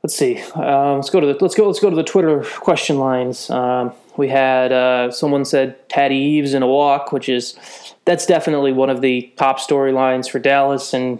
let's 0.06 0.16
see. 0.16 0.40
Um, 0.54 0.98
let's 0.98 1.10
go 1.10 1.20
to 1.20 1.26
the 1.26 1.36
let's 1.42 1.56
go 1.56 1.66
let's 1.66 1.80
go 1.80 1.90
to 1.90 1.96
the 1.96 2.04
Twitter 2.04 2.44
question 2.60 3.00
lines. 3.00 3.50
Um, 3.50 3.92
we 4.18 4.28
had 4.28 4.72
uh, 4.72 5.10
someone 5.10 5.46
said 5.46 5.90
Tatty 5.90 6.16
Eaves 6.16 6.54
in 6.54 6.62
a 6.62 6.68
walk, 6.68 7.12
which 7.12 7.28
is 7.28 7.58
that's 8.06 8.28
definitely 8.28 8.72
one 8.72 8.92
of 8.92 9.02
the 9.02 9.34
top 9.36 9.58
storylines 9.58 10.30
for 10.30 10.38
Dallas, 10.38 10.94
and 10.94 11.18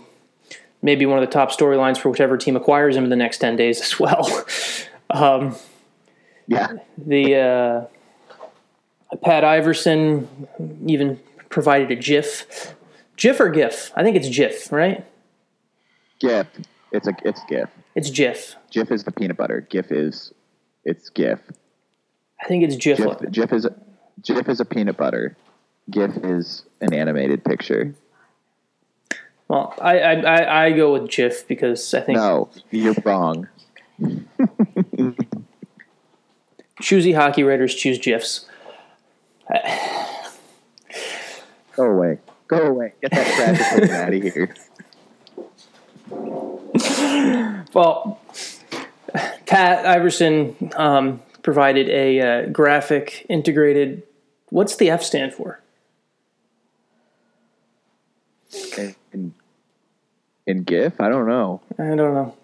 maybe 0.84 1.08
one 1.08 1.18
of 1.18 1.27
the 1.27 1.34
top 1.34 1.50
storylines 1.50 1.98
for 1.98 2.12
whichever 2.12 2.38
team 2.38 2.56
acquires 2.56 2.96
him 2.96 3.06
in 3.06 3.10
the 3.10 3.15
next 3.15 3.39
ten 3.39 3.56
days 3.56 3.82
as 3.82 4.00
well. 4.00 4.46
um, 5.10 5.56
yeah. 6.46 6.74
The 6.96 7.89
uh, 9.12 9.15
Pat 9.24 9.44
Iverson 9.44 10.48
even 10.86 11.20
provided 11.50 11.89
a 11.89 11.96
GIF. 11.96 12.75
GIF 13.18 13.39
or 13.39 13.50
GIF? 13.50 13.92
I 13.96 14.04
think 14.04 14.15
it's 14.15 14.30
GIF, 14.30 14.72
right? 14.72 15.04
GIF. 16.20 16.46
It's 16.92 17.08
a 17.08 17.13
it's 17.24 17.42
GIF. 17.50 17.70
It's 17.96 18.10
GIF. 18.10 18.56
GIF 18.72 18.92
is 18.92 19.04
the 19.04 19.12
peanut 19.12 19.38
butter. 19.38 19.62
GIF 19.70 19.92
is 19.92 20.34
it's 20.84 21.10
GIF. 21.10 21.39
I 22.42 22.48
think 22.48 22.63
it's 22.63 22.75
GIF. 22.75 22.98
GIF, 22.98 23.32
GIF 23.32 23.54
is 23.54 23.68
GIF 24.22 24.50
is 24.50 24.60
a 24.60 24.65
peanut 24.65 24.98
butter. 24.98 25.36
GIF 25.89 26.18
is 26.24 26.63
an 26.82 26.94
animated 26.94 27.44
picture. 27.44 27.96
Well, 29.48 29.74
I 29.80 30.00
I, 30.00 30.65
I 30.65 30.72
go 30.72 30.94
with 30.94 31.10
GIF 31.10 31.48
because 31.48 31.94
I 31.94 32.01
think 32.01 32.18
no, 32.18 32.50
you're 32.72 32.96
wrong. 33.04 33.48
Choosy 36.82 37.13
hockey 37.13 37.44
writers 37.44 37.74
choose 37.74 37.98
GIFs. 38.00 38.48
Go 41.75 41.84
away. 41.84 42.20
Go 42.48 42.58
away. 42.58 42.94
Get 43.01 43.12
that 43.12 43.56
trash 43.58 43.89
out 43.89 44.13
of 44.13 44.21
here. 44.21 44.56
Well, 47.73 48.19
Pat 49.45 49.85
Iverson 49.85 50.55
um, 50.75 51.21
provided 51.43 51.89
a 51.89 52.19
uh, 52.19 52.49
graphic 52.49 53.25
integrated. 53.29 54.03
What's 54.49 54.75
the 54.75 54.89
F 54.89 55.03
stand 55.03 55.33
for? 55.33 55.61
In, 59.13 59.33
in 60.45 60.63
GIF? 60.63 60.99
I 60.99 61.09
don't 61.09 61.27
know. 61.27 61.61
I 61.77 61.95
don't 61.95 62.13
know. 62.13 62.35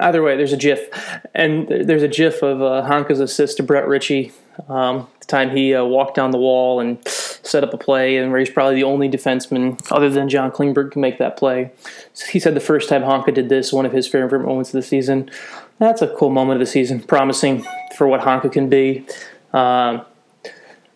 Either 0.00 0.22
way, 0.22 0.36
there's 0.36 0.52
a 0.52 0.56
GIF, 0.56 0.88
and 1.34 1.66
there's 1.68 2.02
a 2.02 2.08
GIF 2.08 2.42
of 2.42 2.62
uh, 2.62 2.88
Honka's 2.88 3.20
assist 3.20 3.56
to 3.56 3.62
Brett 3.62 3.88
Ritchie. 3.88 4.32
Um, 4.68 5.06
the 5.20 5.26
time 5.26 5.50
he 5.50 5.74
uh, 5.74 5.84
walked 5.84 6.14
down 6.14 6.30
the 6.30 6.38
wall 6.38 6.80
and 6.80 7.06
set 7.06 7.64
up 7.64 7.72
a 7.72 7.78
play, 7.78 8.16
and 8.16 8.30
where 8.30 8.40
he's 8.40 8.50
probably 8.50 8.74
the 8.74 8.84
only 8.84 9.08
defenseman 9.08 9.80
other 9.90 10.10
than 10.10 10.28
John 10.28 10.50
Klingberg 10.50 10.92
to 10.92 10.98
make 10.98 11.18
that 11.18 11.36
play. 11.36 11.70
So 12.12 12.26
he 12.26 12.40
said 12.40 12.54
the 12.54 12.60
first 12.60 12.88
time 12.88 13.02
Honka 13.02 13.32
did 13.32 13.48
this, 13.48 13.72
one 13.72 13.86
of 13.86 13.92
his 13.92 14.06
favorite 14.06 14.40
moments 14.40 14.70
of 14.70 14.74
the 14.74 14.82
season. 14.82 15.30
That's 15.78 16.02
a 16.02 16.08
cool 16.08 16.30
moment 16.30 16.60
of 16.60 16.66
the 16.66 16.70
season, 16.70 17.00
promising 17.00 17.64
for 17.96 18.06
what 18.08 18.20
Honka 18.20 18.52
can 18.52 18.68
be. 18.68 19.06
Um, 19.52 20.02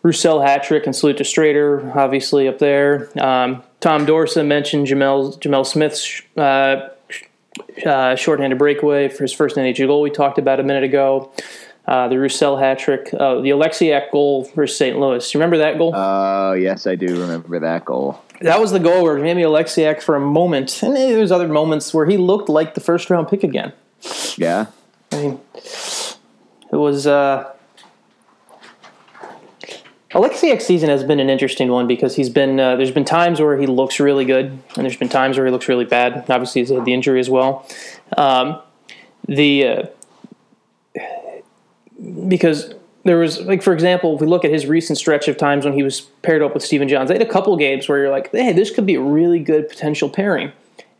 Roussel 0.03 0.41
hat 0.41 0.63
trick 0.63 0.85
and 0.85 0.95
salute 0.95 1.17
to 1.17 1.23
Strader, 1.23 1.95
obviously 1.95 2.47
up 2.47 2.59
there. 2.59 3.09
Um, 3.17 3.63
Tom 3.79 4.05
Dorsa 4.05 4.45
mentioned 4.45 4.87
Gemel 4.87 5.39
Gemel 5.39 5.65
Smith's 5.65 6.21
uh, 6.37 6.89
uh, 7.85 8.15
shorthanded 8.15 8.59
breakaway 8.59 9.07
for 9.07 9.23
his 9.23 9.31
first 9.31 9.55
NHL 9.55 9.87
goal 9.87 10.01
we 10.01 10.09
talked 10.09 10.37
about 10.37 10.59
a 10.59 10.63
minute 10.63 10.83
ago. 10.83 11.31
Uh, 11.85 12.07
the 12.07 12.17
Roussel 12.17 12.57
hat 12.57 12.79
trick, 12.79 13.13
uh, 13.13 13.41
the 13.41 13.49
Oleksiak 13.49 14.09
goal 14.11 14.45
for 14.45 14.65
St. 14.65 14.97
Louis. 14.97 15.33
You 15.33 15.39
remember 15.39 15.57
that 15.57 15.77
goal? 15.77 15.91
Oh, 15.93 16.51
uh, 16.51 16.53
yes, 16.53 16.87
I 16.87 16.95
do 16.95 17.19
remember 17.19 17.59
that 17.59 17.83
goal. 17.83 18.21
That 18.39 18.59
was 18.59 18.71
the 18.71 18.79
goal 18.79 19.03
where 19.03 19.17
maybe 19.17 19.41
Oleksiak 19.41 20.01
for 20.01 20.15
a 20.15 20.19
moment, 20.19 20.81
and 20.81 20.95
there's 20.95 21.31
other 21.31 21.47
moments 21.47 21.93
where 21.93 22.05
he 22.05 22.17
looked 22.17 22.47
like 22.47 22.73
the 22.73 22.81
first 22.81 23.09
round 23.09 23.27
pick 23.27 23.43
again. 23.43 23.73
Yeah. 24.37 24.67
I 25.11 25.15
mean, 25.17 25.39
it 25.55 26.17
was. 26.71 27.05
Uh, 27.05 27.51
Oleksiak's 30.11 30.65
season 30.65 30.89
has 30.89 31.03
been 31.03 31.19
an 31.19 31.29
interesting 31.29 31.69
one 31.69 31.87
because 31.87 32.15
he's 32.15 32.29
been 32.29 32.59
uh, 32.59 32.75
there's 32.75 32.91
been 32.91 33.05
times 33.05 33.39
where 33.39 33.57
he 33.57 33.65
looks 33.65 33.99
really 33.99 34.25
good 34.25 34.45
and 34.45 34.85
there's 34.85 34.95
been 34.95 35.09
times 35.09 35.37
where 35.37 35.45
he 35.45 35.51
looks 35.51 35.67
really 35.67 35.85
bad. 35.85 36.29
Obviously, 36.29 36.61
he's 36.61 36.69
had 36.69 36.85
the 36.85 36.93
injury 36.93 37.19
as 37.19 37.31
well. 37.31 37.67
Um, 38.15 38.61
the 39.27 39.67
uh, 39.67 39.83
because 42.27 42.73
there 43.03 43.17
was 43.17 43.41
like 43.41 43.61
for 43.61 43.73
example, 43.73 44.15
if 44.15 44.21
we 44.21 44.27
look 44.27 44.45
at 44.45 44.51
his 44.51 44.65
recent 44.65 44.97
stretch 44.97 45.27
of 45.27 45.37
times 45.37 45.65
when 45.65 45.73
he 45.73 45.83
was 45.83 46.01
paired 46.21 46.41
up 46.41 46.53
with 46.53 46.63
Stephen 46.63 46.87
Johns, 46.87 47.09
they 47.09 47.15
had 47.15 47.21
a 47.21 47.29
couple 47.29 47.55
games 47.57 47.87
where 47.87 47.99
you're 47.99 48.11
like, 48.11 48.31
hey, 48.31 48.53
this 48.53 48.71
could 48.71 48.85
be 48.85 48.95
a 48.95 49.01
really 49.01 49.39
good 49.39 49.69
potential 49.69 50.09
pairing, 50.09 50.51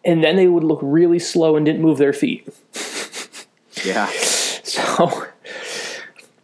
and 0.03 0.23
then 0.23 0.35
they 0.35 0.47
would 0.47 0.63
look 0.63 0.79
really 0.81 1.19
slow 1.19 1.55
and 1.55 1.65
didn't 1.65 1.81
move 1.81 1.97
their 1.97 2.13
feet. 2.13 2.47
yeah. 3.83 4.09
So, 4.65 5.27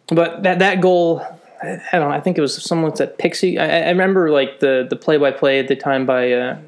but 0.10 0.44
that 0.44 0.60
that 0.60 0.82
goal, 0.82 1.26
I 1.64 1.80
don't 1.94 2.10
know. 2.10 2.12
I 2.12 2.20
think 2.20 2.38
it 2.38 2.42
was 2.42 2.62
someone 2.64 2.96
said 2.96 3.18
Pixie. 3.18 3.58
I, 3.58 3.86
I 3.86 3.90
remember 3.90 4.30
like 4.30 4.60
the 4.60 4.86
the 4.88 4.96
play 4.96 5.18
by 5.18 5.32
play 5.32 5.60
at 5.60 5.68
the 5.68 5.76
time 5.76 6.06
by. 6.06 6.32
Uh, 6.32 6.60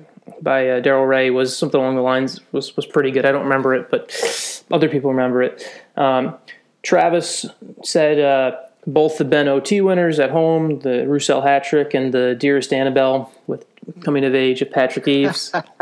by 0.42 0.68
uh, 0.68 0.82
Daryl 0.82 1.08
Reaugh 1.08 1.34
was 1.34 1.56
something 1.56 1.80
along 1.80 1.96
the 1.96 2.02
lines 2.02 2.40
was 2.52 2.76
was 2.76 2.86
pretty 2.86 3.12
good. 3.12 3.26
I 3.26 3.32
don't 3.32 3.44
remember 3.44 3.76
it, 3.76 3.92
but 3.92 4.64
other 4.72 4.90
people 4.90 5.12
remember 5.12 5.44
it. 5.44 5.64
Um, 5.96 6.36
Travis 6.84 7.46
said 7.84 8.20
uh, 8.20 8.58
both 8.88 9.18
the 9.18 9.26
Benn 9.26 9.48
OT 9.48 9.82
winners 9.82 10.20
at 10.20 10.32
home, 10.32 10.80
the 10.80 11.08
Roussel 11.08 11.42
hat 11.42 11.64
trick, 11.64 11.94
and 11.94 12.14
the 12.14 12.36
Dearest 12.36 12.74
Annabelle 12.74 13.32
with 13.48 13.66
coming 14.02 14.24
of 14.26 14.34
age 14.36 14.62
of 14.62 14.72
Patrick 14.72 15.08
Eaves. 15.08 15.52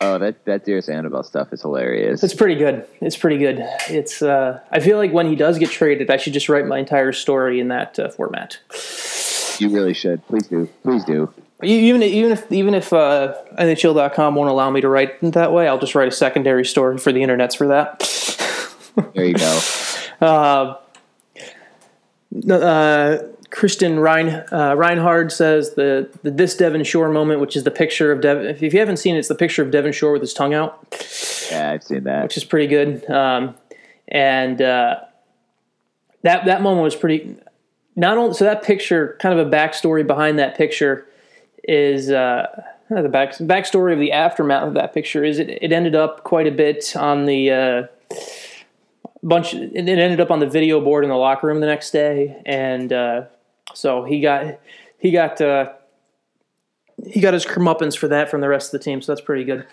oh, 0.00 0.18
that 0.18 0.44
that 0.44 0.64
Dearest 0.64 0.90
Annabelle 0.90 1.22
stuff 1.22 1.52
is 1.52 1.62
hilarious. 1.62 2.22
It's 2.22 2.34
pretty 2.34 2.56
good. 2.56 2.86
It's 3.00 3.16
pretty 3.16 3.38
good. 3.38 3.60
It's. 3.88 4.22
Uh, 4.22 4.60
I 4.70 4.80
feel 4.80 4.98
like 4.98 5.12
when 5.12 5.26
he 5.26 5.36
does 5.36 5.58
get 5.58 5.70
traded, 5.70 6.10
I 6.10 6.16
should 6.18 6.34
just 6.34 6.48
write 6.48 6.66
my 6.66 6.78
entire 6.78 7.12
story 7.12 7.60
in 7.60 7.68
that 7.68 7.98
uh, 7.98 8.10
format. 8.10 8.58
You 9.58 9.70
really 9.70 9.94
should. 9.94 10.26
Please 10.26 10.46
do. 10.46 10.68
Please 10.82 11.04
do. 11.04 11.32
Even 11.62 12.02
even 12.02 12.32
if 12.32 12.50
even 12.50 12.74
if 12.74 12.92
uh, 12.92 13.34
NHL.com 13.58 14.34
won't 14.34 14.50
allow 14.50 14.68
me 14.70 14.80
to 14.80 14.88
write 14.88 15.20
that 15.20 15.52
way, 15.52 15.68
I'll 15.68 15.78
just 15.78 15.94
write 15.94 16.08
a 16.08 16.12
secondary 16.12 16.64
story 16.64 16.98
for 16.98 17.12
the 17.12 17.20
internets 17.20 17.56
for 17.56 17.68
that. 17.68 18.02
There 19.14 19.24
you 19.24 19.34
go. 19.34 19.60
uh, 20.20 20.76
uh, 22.50 23.18
Kristen 23.50 24.00
Rein, 24.00 24.28
uh, 24.50 24.74
Reinhard 24.76 25.30
says 25.30 25.74
the, 25.74 26.08
the 26.22 26.30
this 26.30 26.56
Devin 26.56 26.84
Shore 26.84 27.10
moment, 27.10 27.40
which 27.40 27.54
is 27.54 27.64
the 27.64 27.70
picture 27.70 28.10
of 28.10 28.20
Devin. 28.22 28.46
If 28.46 28.62
you 28.62 28.80
haven't 28.80 28.96
seen 28.96 29.14
it, 29.14 29.18
it's 29.18 29.28
the 29.28 29.34
picture 29.34 29.62
of 29.62 29.70
Devin 29.70 29.92
Shore 29.92 30.12
with 30.12 30.22
his 30.22 30.32
tongue 30.32 30.54
out. 30.54 30.86
Yeah, 31.50 31.72
I've 31.72 31.84
seen 31.84 32.04
that, 32.04 32.22
which 32.24 32.36
is 32.36 32.44
pretty 32.44 32.66
good. 32.66 33.08
Um, 33.10 33.54
and 34.08 34.60
uh, 34.60 35.00
that 36.22 36.46
that 36.46 36.62
moment 36.62 36.82
was 36.82 36.96
pretty. 36.96 37.36
Not 37.94 38.16
only 38.16 38.34
so 38.34 38.44
that 38.44 38.62
picture, 38.62 39.18
kind 39.20 39.38
of 39.38 39.46
a 39.46 39.50
backstory 39.50 40.06
behind 40.06 40.38
that 40.38 40.56
picture 40.56 41.06
is 41.64 42.10
uh, 42.10 42.46
the 42.88 43.08
back 43.08 43.32
backstory 43.32 43.92
of 43.92 43.98
the 43.98 44.12
aftermath 44.12 44.68
of 44.68 44.74
that 44.74 44.94
picture 44.94 45.24
is 45.24 45.38
it, 45.38 45.50
it 45.50 45.72
ended 45.72 45.94
up 45.94 46.24
quite 46.24 46.46
a 46.46 46.50
bit 46.50 46.96
on 46.96 47.26
the 47.26 47.50
uh, 47.50 47.82
bunch. 49.22 49.54
It 49.54 49.76
ended 49.76 50.20
up 50.20 50.30
on 50.30 50.40
the 50.40 50.46
video 50.46 50.80
board 50.80 51.04
in 51.04 51.10
the 51.10 51.16
locker 51.16 51.46
room 51.46 51.60
the 51.60 51.66
next 51.66 51.90
day, 51.90 52.42
and 52.44 52.92
uh, 52.92 53.22
so 53.74 54.04
he 54.04 54.20
got 54.20 54.58
he 54.98 55.10
got 55.10 55.40
uh, 55.40 55.72
he 57.06 57.20
got 57.20 57.34
his 57.34 57.44
comeuppance 57.44 57.96
for 57.96 58.08
that 58.08 58.30
from 58.30 58.40
the 58.40 58.48
rest 58.48 58.72
of 58.72 58.80
the 58.80 58.84
team. 58.84 59.02
So 59.02 59.12
that's 59.12 59.24
pretty 59.24 59.44
good. 59.44 59.66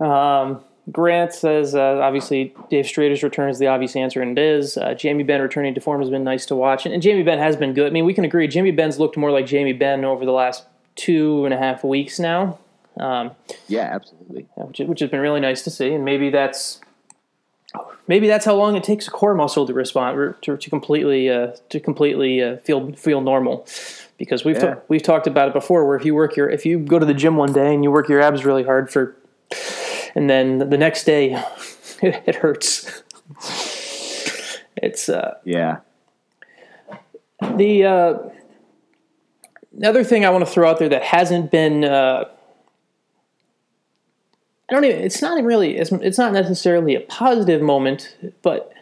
um, 0.06 0.62
Grant 0.92 1.32
says, 1.32 1.74
uh, 1.74 1.98
obviously, 2.02 2.54
Dave 2.68 2.84
Strader's 2.84 3.22
return 3.22 3.48
is 3.48 3.58
the 3.58 3.68
obvious 3.68 3.96
answer, 3.96 4.20
and 4.20 4.38
it 4.38 4.42
is. 4.42 4.76
Uh, 4.76 4.92
Jamie 4.92 5.22
Benn 5.22 5.40
returning 5.40 5.74
to 5.74 5.80
form 5.80 6.00
has 6.02 6.10
been 6.10 6.24
nice 6.24 6.44
to 6.46 6.54
watch. 6.54 6.84
And, 6.84 6.92
and 6.92 7.02
Jamie 7.02 7.22
Benn 7.22 7.38
has 7.38 7.56
been 7.56 7.72
good. 7.72 7.86
I 7.86 7.90
mean, 7.90 8.04
we 8.04 8.12
can 8.12 8.24
agree. 8.24 8.46
Jamie 8.48 8.70
Benn's 8.70 8.98
looked 8.98 9.16
more 9.16 9.30
like 9.30 9.46
Jamie 9.46 9.72
Benn 9.72 10.04
over 10.04 10.26
the 10.26 10.32
last 10.32 10.64
two 10.94 11.44
and 11.46 11.54
a 11.54 11.58
half 11.58 11.84
weeks 11.84 12.18
now. 12.18 12.58
Um, 13.00 13.32
yeah, 13.66 13.90
absolutely. 13.94 14.46
Which, 14.56 14.78
which 14.80 15.00
has 15.00 15.10
been 15.10 15.20
really 15.20 15.40
nice 15.40 15.62
to 15.62 15.70
see. 15.70 15.94
And 15.94 16.04
maybe 16.04 16.28
that's 16.28 16.80
maybe 18.06 18.26
that's 18.26 18.44
how 18.44 18.54
long 18.54 18.76
it 18.76 18.84
takes 18.84 19.08
a 19.08 19.10
core 19.10 19.34
muscle 19.34 19.66
to 19.66 19.74
respond 19.74 20.34
to, 20.42 20.56
to 20.56 20.70
completely 20.70 21.30
uh, 21.30 21.52
to 21.70 21.80
completely 21.80 22.42
uh, 22.42 22.58
feel 22.58 22.92
feel 22.92 23.20
normal. 23.20 23.66
Because 24.16 24.44
we've 24.44 24.56
yeah. 24.56 24.74
ta- 24.74 24.80
we've 24.88 25.02
talked 25.02 25.26
about 25.26 25.48
it 25.48 25.54
before 25.54 25.86
where 25.86 25.96
if 25.96 26.04
you 26.04 26.14
work 26.14 26.36
your 26.36 26.48
if 26.48 26.64
you 26.64 26.78
go 26.78 26.98
to 26.98 27.06
the 27.06 27.14
gym 27.14 27.36
one 27.36 27.52
day 27.52 27.74
and 27.74 27.82
you 27.82 27.90
work 27.90 28.08
your 28.08 28.20
abs 28.20 28.44
really 28.44 28.62
hard 28.62 28.90
for 28.90 29.16
and 30.14 30.30
then 30.30 30.58
the 30.58 30.78
next 30.78 31.04
day 31.04 31.32
it, 32.02 32.22
it 32.26 32.34
hurts. 32.36 33.02
It's 34.76 35.08
uh 35.08 35.34
yeah. 35.44 35.78
the 37.56 37.84
uh 37.84 38.18
another 39.76 40.04
thing 40.04 40.24
I 40.24 40.30
want 40.30 40.46
to 40.46 40.50
throw 40.50 40.70
out 40.70 40.78
there 40.78 40.88
that 40.88 41.02
hasn't 41.02 41.50
been 41.50 41.84
uh 41.84 42.24
don't 44.74 44.84
even. 44.84 45.02
It's 45.02 45.22
not 45.22 45.42
really. 45.42 45.76
It's, 45.76 45.92
it's 45.92 46.18
not 46.18 46.32
necessarily 46.32 46.94
a 46.94 47.00
positive 47.00 47.62
moment, 47.62 48.16
but 48.42 48.72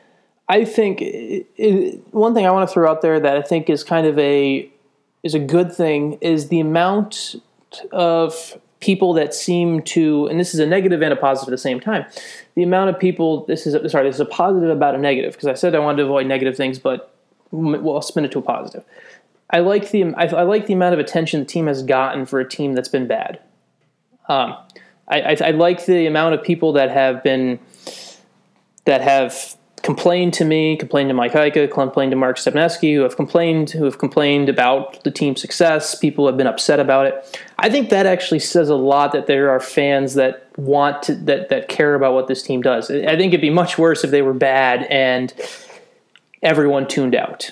I 0.49 0.65
think 0.65 1.01
it, 1.01 1.47
it, 1.57 2.03
one 2.13 2.35
thing 2.35 2.47
I 2.47 2.51
want 2.51 2.69
to 2.69 2.73
throw 2.73 2.91
out 2.91 3.03
there 3.03 3.19
that 3.21 3.37
I 3.37 3.43
think 3.43 3.71
is 3.71 3.85
kind 3.85 4.07
of 4.07 4.19
a 4.19 4.71
is 5.23 5.35
a 5.35 5.39
good 5.39 5.73
thing 5.73 6.19
is 6.21 6.49
the 6.49 6.61
amount 6.61 7.37
of 7.93 8.59
people 8.81 9.13
that 9.15 9.33
seem 9.33 9.81
to, 9.83 10.27
and 10.27 10.39
this 10.39 10.53
is 10.53 10.61
a 10.61 10.67
negative 10.67 11.01
and 11.01 11.13
a 11.13 11.17
positive 11.17 11.49
at 11.49 11.53
the 11.53 11.59
same 11.59 11.81
time. 11.81 12.05
The 12.57 12.63
amount 12.65 12.91
of 12.91 12.99
people. 12.99 13.47
This 13.47 13.67
is 13.67 13.75
a, 13.75 13.89
sorry. 13.89 14.09
This 14.09 14.17
is 14.17 14.21
a 14.21 14.27
positive 14.27 14.71
about 14.71 14.95
a 14.95 14.99
negative 14.99 15.33
because 15.33 15.47
I 15.47 15.55
said 15.55 15.75
I 15.75 15.79
wanted 15.79 15.99
to 15.99 16.05
avoid 16.05 16.27
negative 16.27 16.57
things, 16.57 16.79
but 16.79 17.15
well, 17.51 17.95
I'll 17.95 18.03
spin 18.03 18.25
it 18.25 18.33
to 18.33 18.39
a 18.39 18.43
positive. 18.43 18.85
I 19.51 19.61
like 19.61 19.91
the 19.91 20.15
I, 20.15 20.27
I 20.27 20.43
like 20.43 20.67
the 20.67 20.75
amount 20.75 20.95
of 20.95 21.01
attention 21.01 21.41
the 21.41 21.47
team 21.47 21.67
has 21.67 21.83
gotten 21.83 22.27
for 22.27 22.41
a 22.41 22.49
team 22.49 22.75
that's 22.75 22.89
been 22.89 23.07
bad. 23.07 23.41
Um, 24.29 24.57
I, 25.13 25.33
I, 25.33 25.37
I 25.49 25.51
like 25.51 25.85
the 25.85 26.07
amount 26.07 26.35
of 26.35 26.43
people 26.43 26.73
that 26.73 26.91
have 26.91 27.23
been 27.23 27.59
that 28.85 29.03
have 29.03 29.57
complained 29.83 30.33
to 30.35 30.45
me, 30.45 30.77
complained 30.77 31.11
to 31.11 31.15
Mike 31.15 31.33
Heika, 31.33 31.71
complained 31.71 32.13
to 32.13 32.17
Mark 32.17 32.37
Stepneski, 32.37 32.95
who 32.95 33.03
have 33.03 33.17
complained, 33.17 33.71
who 33.71 33.85
have 33.85 33.99
complained 33.99 34.49
about 34.49 35.03
the 35.05 35.11
team's 35.11 35.41
success. 35.41 35.95
People 35.95 36.27
have 36.27 36.37
been 36.37 36.47
upset 36.47 36.81
about 36.81 37.07
it. 37.07 37.41
I 37.59 37.69
think 37.69 37.91
that 37.91 38.07
actually 38.07 38.39
says 38.39 38.69
a 38.69 38.75
lot 38.75 39.13
that 39.13 39.27
there 39.27 39.51
are 39.51 39.61
fans 39.61 40.15
that 40.15 40.49
want 40.57 41.03
to 41.05 41.15
that 41.15 41.51
that 41.51 41.69
care 41.69 41.95
about 41.95 42.15
what 42.15 42.27
this 42.29 42.43
team 42.43 42.63
does. 42.63 42.91
I 42.91 43.17
think 43.17 43.33
it'd 43.33 43.41
be 43.41 43.51
much 43.51 43.77
worse 43.77 44.05
if 44.05 44.11
they 44.11 44.23
were 44.23 44.35
bad 44.35 44.85
and 44.85 45.33
everyone 46.43 46.89
tuned 46.89 47.15
out. 47.15 47.51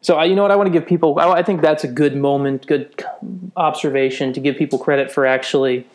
So 0.00 0.20
you 0.22 0.34
know 0.34 0.42
what 0.42 0.50
I 0.50 0.56
want 0.56 0.68
to 0.68 0.72
give 0.72 0.86
people. 0.86 1.18
I 1.18 1.42
think 1.42 1.60
that's 1.60 1.84
a 1.84 1.88
good 1.88 2.16
moment, 2.16 2.66
good 2.66 3.04
observation 3.56 4.32
to 4.32 4.40
give 4.40 4.56
people 4.56 4.78
credit 4.78 5.10
for 5.10 5.26
actually 5.26 5.86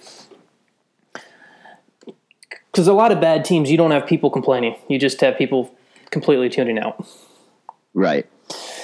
because 2.73 2.88
a 2.88 2.93
lot 2.93 3.12
of 3.12 3.21
bad 3.21 3.45
teams, 3.45 3.69
you 3.69 3.77
don't 3.77 3.91
have 3.91 4.07
people 4.07 4.31
complaining. 4.31 4.75
You 4.89 4.97
just 4.97 5.21
have 5.21 5.38
people 5.38 5.73
completely 6.09 6.49
tuning 6.49 6.79
out. 6.79 7.07
Right. 7.93 8.27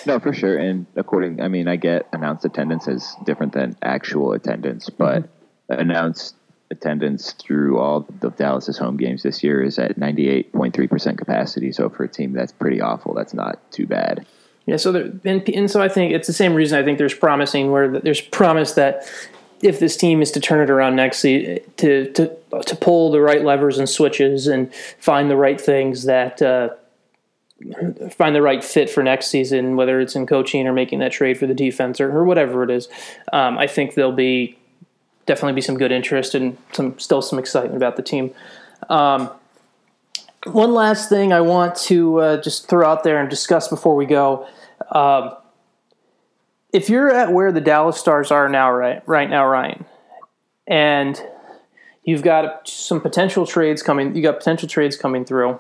No, 0.05 0.19
for 0.19 0.31
sure. 0.31 0.57
And 0.57 0.85
according, 0.95 1.41
I 1.41 1.47
mean, 1.47 1.67
I 1.67 1.75
get 1.75 2.07
announced 2.13 2.45
attendance 2.45 2.87
is 2.87 3.15
different 3.25 3.53
than 3.53 3.75
actual 3.81 4.33
attendance, 4.33 4.89
but 4.89 5.23
mm-hmm. 5.23 5.81
announced 5.81 6.35
attendance 6.71 7.33
through 7.33 7.79
all 7.79 8.07
of 8.21 8.35
Dallas's 8.37 8.77
home 8.77 8.95
games 8.95 9.23
this 9.23 9.43
year 9.43 9.63
is 9.63 9.79
at 9.79 9.99
98.3% 9.99 11.17
capacity. 11.17 11.71
So 11.71 11.89
for 11.89 12.03
a 12.03 12.07
team 12.07 12.33
that's 12.33 12.51
pretty 12.51 12.79
awful, 12.79 13.15
that's 13.15 13.33
not 13.33 13.59
too 13.71 13.87
bad. 13.87 14.25
Yeah, 14.67 14.77
so 14.77 14.91
there, 14.91 15.11
and, 15.25 15.49
and 15.49 15.71
so 15.71 15.81
I 15.81 15.89
think 15.89 16.13
it's 16.13 16.27
the 16.27 16.33
same 16.33 16.53
reason 16.53 16.77
I 16.77 16.83
think 16.83 16.99
there's 16.99 17.15
promising 17.15 17.71
where 17.71 17.99
there's 17.99 18.21
promise 18.21 18.73
that 18.73 19.03
if 19.61 19.79
this 19.79 19.97
team 19.97 20.21
is 20.21 20.31
to 20.31 20.39
turn 20.39 20.61
it 20.61 20.69
around 20.69 20.95
next 20.95 21.21
to 21.21 21.59
to 21.77 22.11
to 22.11 22.75
pull 22.75 23.11
the 23.11 23.21
right 23.21 23.43
levers 23.43 23.77
and 23.77 23.89
switches 23.89 24.47
and 24.47 24.73
find 24.97 25.29
the 25.29 25.35
right 25.35 25.59
things 25.59 26.03
that 26.05 26.41
uh, 26.41 26.69
find 28.11 28.35
the 28.35 28.41
right 28.41 28.63
fit 28.63 28.89
for 28.89 29.03
next 29.03 29.27
season, 29.27 29.75
whether 29.75 29.99
it's 29.99 30.15
in 30.15 30.25
coaching 30.25 30.67
or 30.67 30.73
making 30.73 30.99
that 30.99 31.11
trade 31.11 31.37
for 31.37 31.45
the 31.45 31.53
defense 31.53 31.99
or, 31.99 32.09
or 32.09 32.23
whatever 32.23 32.63
it 32.63 32.69
is, 32.69 32.87
um, 33.33 33.57
I 33.57 33.67
think 33.67 33.95
there'll 33.95 34.11
be 34.11 34.57
definitely 35.25 35.53
be 35.53 35.61
some 35.61 35.77
good 35.77 35.91
interest 35.91 36.33
and 36.33 36.57
some 36.71 36.97
still 36.97 37.21
some 37.21 37.37
excitement 37.37 37.75
about 37.75 37.95
the 37.97 38.01
team. 38.01 38.33
Um, 38.89 39.29
one 40.45 40.73
last 40.73 41.09
thing 41.09 41.33
I 41.33 41.41
want 41.41 41.75
to 41.75 42.19
uh, 42.19 42.41
just 42.41 42.69
throw 42.69 42.89
out 42.89 43.03
there 43.03 43.19
and 43.19 43.29
discuss 43.29 43.67
before 43.67 43.95
we 43.95 44.05
go. 44.05 44.47
Um, 44.91 45.35
if 46.71 46.89
you're 46.89 47.11
at 47.11 47.31
where 47.31 47.51
the 47.51 47.61
Dallas 47.61 47.97
Stars 47.97 48.31
are 48.31 48.47
now, 48.47 48.71
right, 48.71 49.01
right 49.07 49.29
now, 49.29 49.45
Ryan, 49.47 49.85
and 50.67 51.21
you've 52.03 52.21
got 52.21 52.67
some 52.67 53.01
potential 53.01 53.45
trades 53.45 53.81
coming, 53.81 54.15
you 54.15 54.21
got 54.21 54.37
potential 54.37 54.67
trades 54.67 54.95
coming 54.95 55.25
through. 55.25 55.59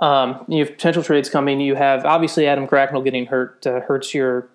Um, 0.00 0.44
you 0.46 0.64
have 0.64 0.74
potential 0.74 1.02
trades 1.02 1.28
coming. 1.28 1.60
You 1.60 1.74
have 1.74 2.04
obviously 2.04 2.46
Adam 2.46 2.66
Cracknell 2.66 3.02
getting 3.02 3.26
hurt 3.26 3.66
uh, 3.66 3.80
hurts 3.80 4.14
your 4.14 4.48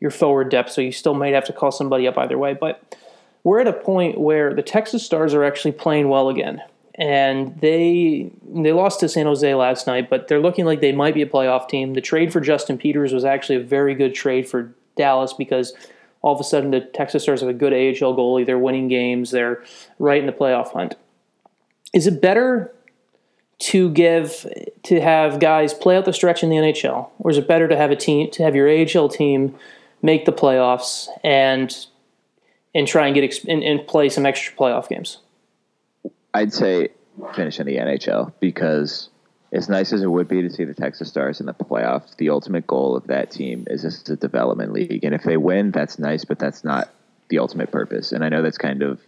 your 0.00 0.10
forward 0.10 0.48
depth, 0.48 0.72
so 0.72 0.80
you 0.80 0.90
still 0.90 1.14
might 1.14 1.34
have 1.34 1.44
to 1.44 1.52
call 1.52 1.70
somebody 1.70 2.08
up 2.08 2.18
either 2.18 2.36
way. 2.36 2.54
But 2.54 2.96
we're 3.44 3.60
at 3.60 3.68
a 3.68 3.72
point 3.72 4.18
where 4.18 4.52
the 4.54 4.62
Texas 4.62 5.04
Stars 5.04 5.34
are 5.34 5.44
actually 5.44 5.72
playing 5.72 6.08
well 6.08 6.28
again, 6.28 6.62
and 6.96 7.56
they 7.60 8.32
they 8.52 8.72
lost 8.72 8.98
to 9.00 9.08
San 9.08 9.26
Jose 9.26 9.54
last 9.54 9.86
night, 9.86 10.10
but 10.10 10.26
they're 10.26 10.40
looking 10.40 10.64
like 10.64 10.80
they 10.80 10.92
might 10.92 11.14
be 11.14 11.22
a 11.22 11.26
playoff 11.26 11.68
team. 11.68 11.94
The 11.94 12.00
trade 12.00 12.32
for 12.32 12.40
Justin 12.40 12.76
Peters 12.76 13.12
was 13.12 13.24
actually 13.24 13.56
a 13.56 13.64
very 13.64 13.94
good 13.94 14.14
trade 14.14 14.48
for 14.48 14.74
Dallas 14.98 15.32
because 15.32 15.72
all 16.20 16.34
of 16.34 16.40
a 16.40 16.44
sudden 16.44 16.70
the 16.70 16.80
Texas 16.80 17.22
Stars 17.22 17.40
have 17.40 17.48
a 17.48 17.54
good 17.54 17.72
AHL 17.72 18.14
goalie. 18.14 18.44
They're 18.44 18.58
winning 18.58 18.88
games. 18.88 19.30
They're 19.30 19.64
right 19.98 20.20
in 20.20 20.26
the 20.26 20.32
playoff 20.32 20.72
hunt. 20.72 20.94
Is 21.94 22.06
it 22.06 22.20
better 22.20 22.74
to 23.58 23.90
give 23.90 24.46
to 24.84 25.00
have 25.00 25.40
guys 25.40 25.74
play 25.74 25.96
out 25.96 26.04
the 26.04 26.12
stretch 26.12 26.42
in 26.42 26.50
the 26.50 26.56
NHL, 26.56 27.08
or 27.18 27.30
is 27.30 27.38
it 27.38 27.48
better 27.48 27.66
to 27.66 27.76
have 27.76 27.90
a 27.90 27.96
team 27.96 28.30
to 28.32 28.42
have 28.42 28.54
your 28.54 28.68
AHL 28.68 29.08
team 29.08 29.54
make 30.02 30.26
the 30.26 30.32
playoffs 30.32 31.08
and 31.24 31.86
and 32.74 32.86
try 32.86 33.06
and 33.06 33.14
get 33.14 33.44
and, 33.44 33.62
and 33.62 33.86
play 33.86 34.08
some 34.08 34.26
extra 34.26 34.54
playoff 34.54 34.88
games? 34.88 35.18
I'd 36.34 36.52
say 36.52 36.90
finish 37.34 37.58
in 37.58 37.66
the 37.66 37.76
NHL 37.76 38.32
because 38.38 39.08
as 39.52 39.68
nice 39.68 39.92
as 39.92 40.02
it 40.02 40.10
would 40.10 40.28
be 40.28 40.42
to 40.42 40.50
see 40.50 40.64
the 40.64 40.74
Texas 40.74 41.08
Stars 41.08 41.40
in 41.40 41.46
the 41.46 41.54
playoffs, 41.54 42.16
the 42.16 42.30
ultimate 42.30 42.66
goal 42.66 42.96
of 42.96 43.06
that 43.06 43.30
team 43.30 43.64
is 43.68 43.82
just 43.82 44.08
a 44.10 44.16
development 44.16 44.72
league. 44.72 45.04
And 45.04 45.14
if 45.14 45.22
they 45.22 45.36
win, 45.36 45.70
that's 45.70 45.98
nice, 45.98 46.24
but 46.24 46.38
that's 46.38 46.64
not 46.64 46.90
the 47.28 47.38
ultimate 47.38 47.70
purpose. 47.70 48.12
And 48.12 48.24
I 48.24 48.28
know 48.28 48.42
that's 48.42 48.58
kind 48.58 48.82
of 48.82 49.00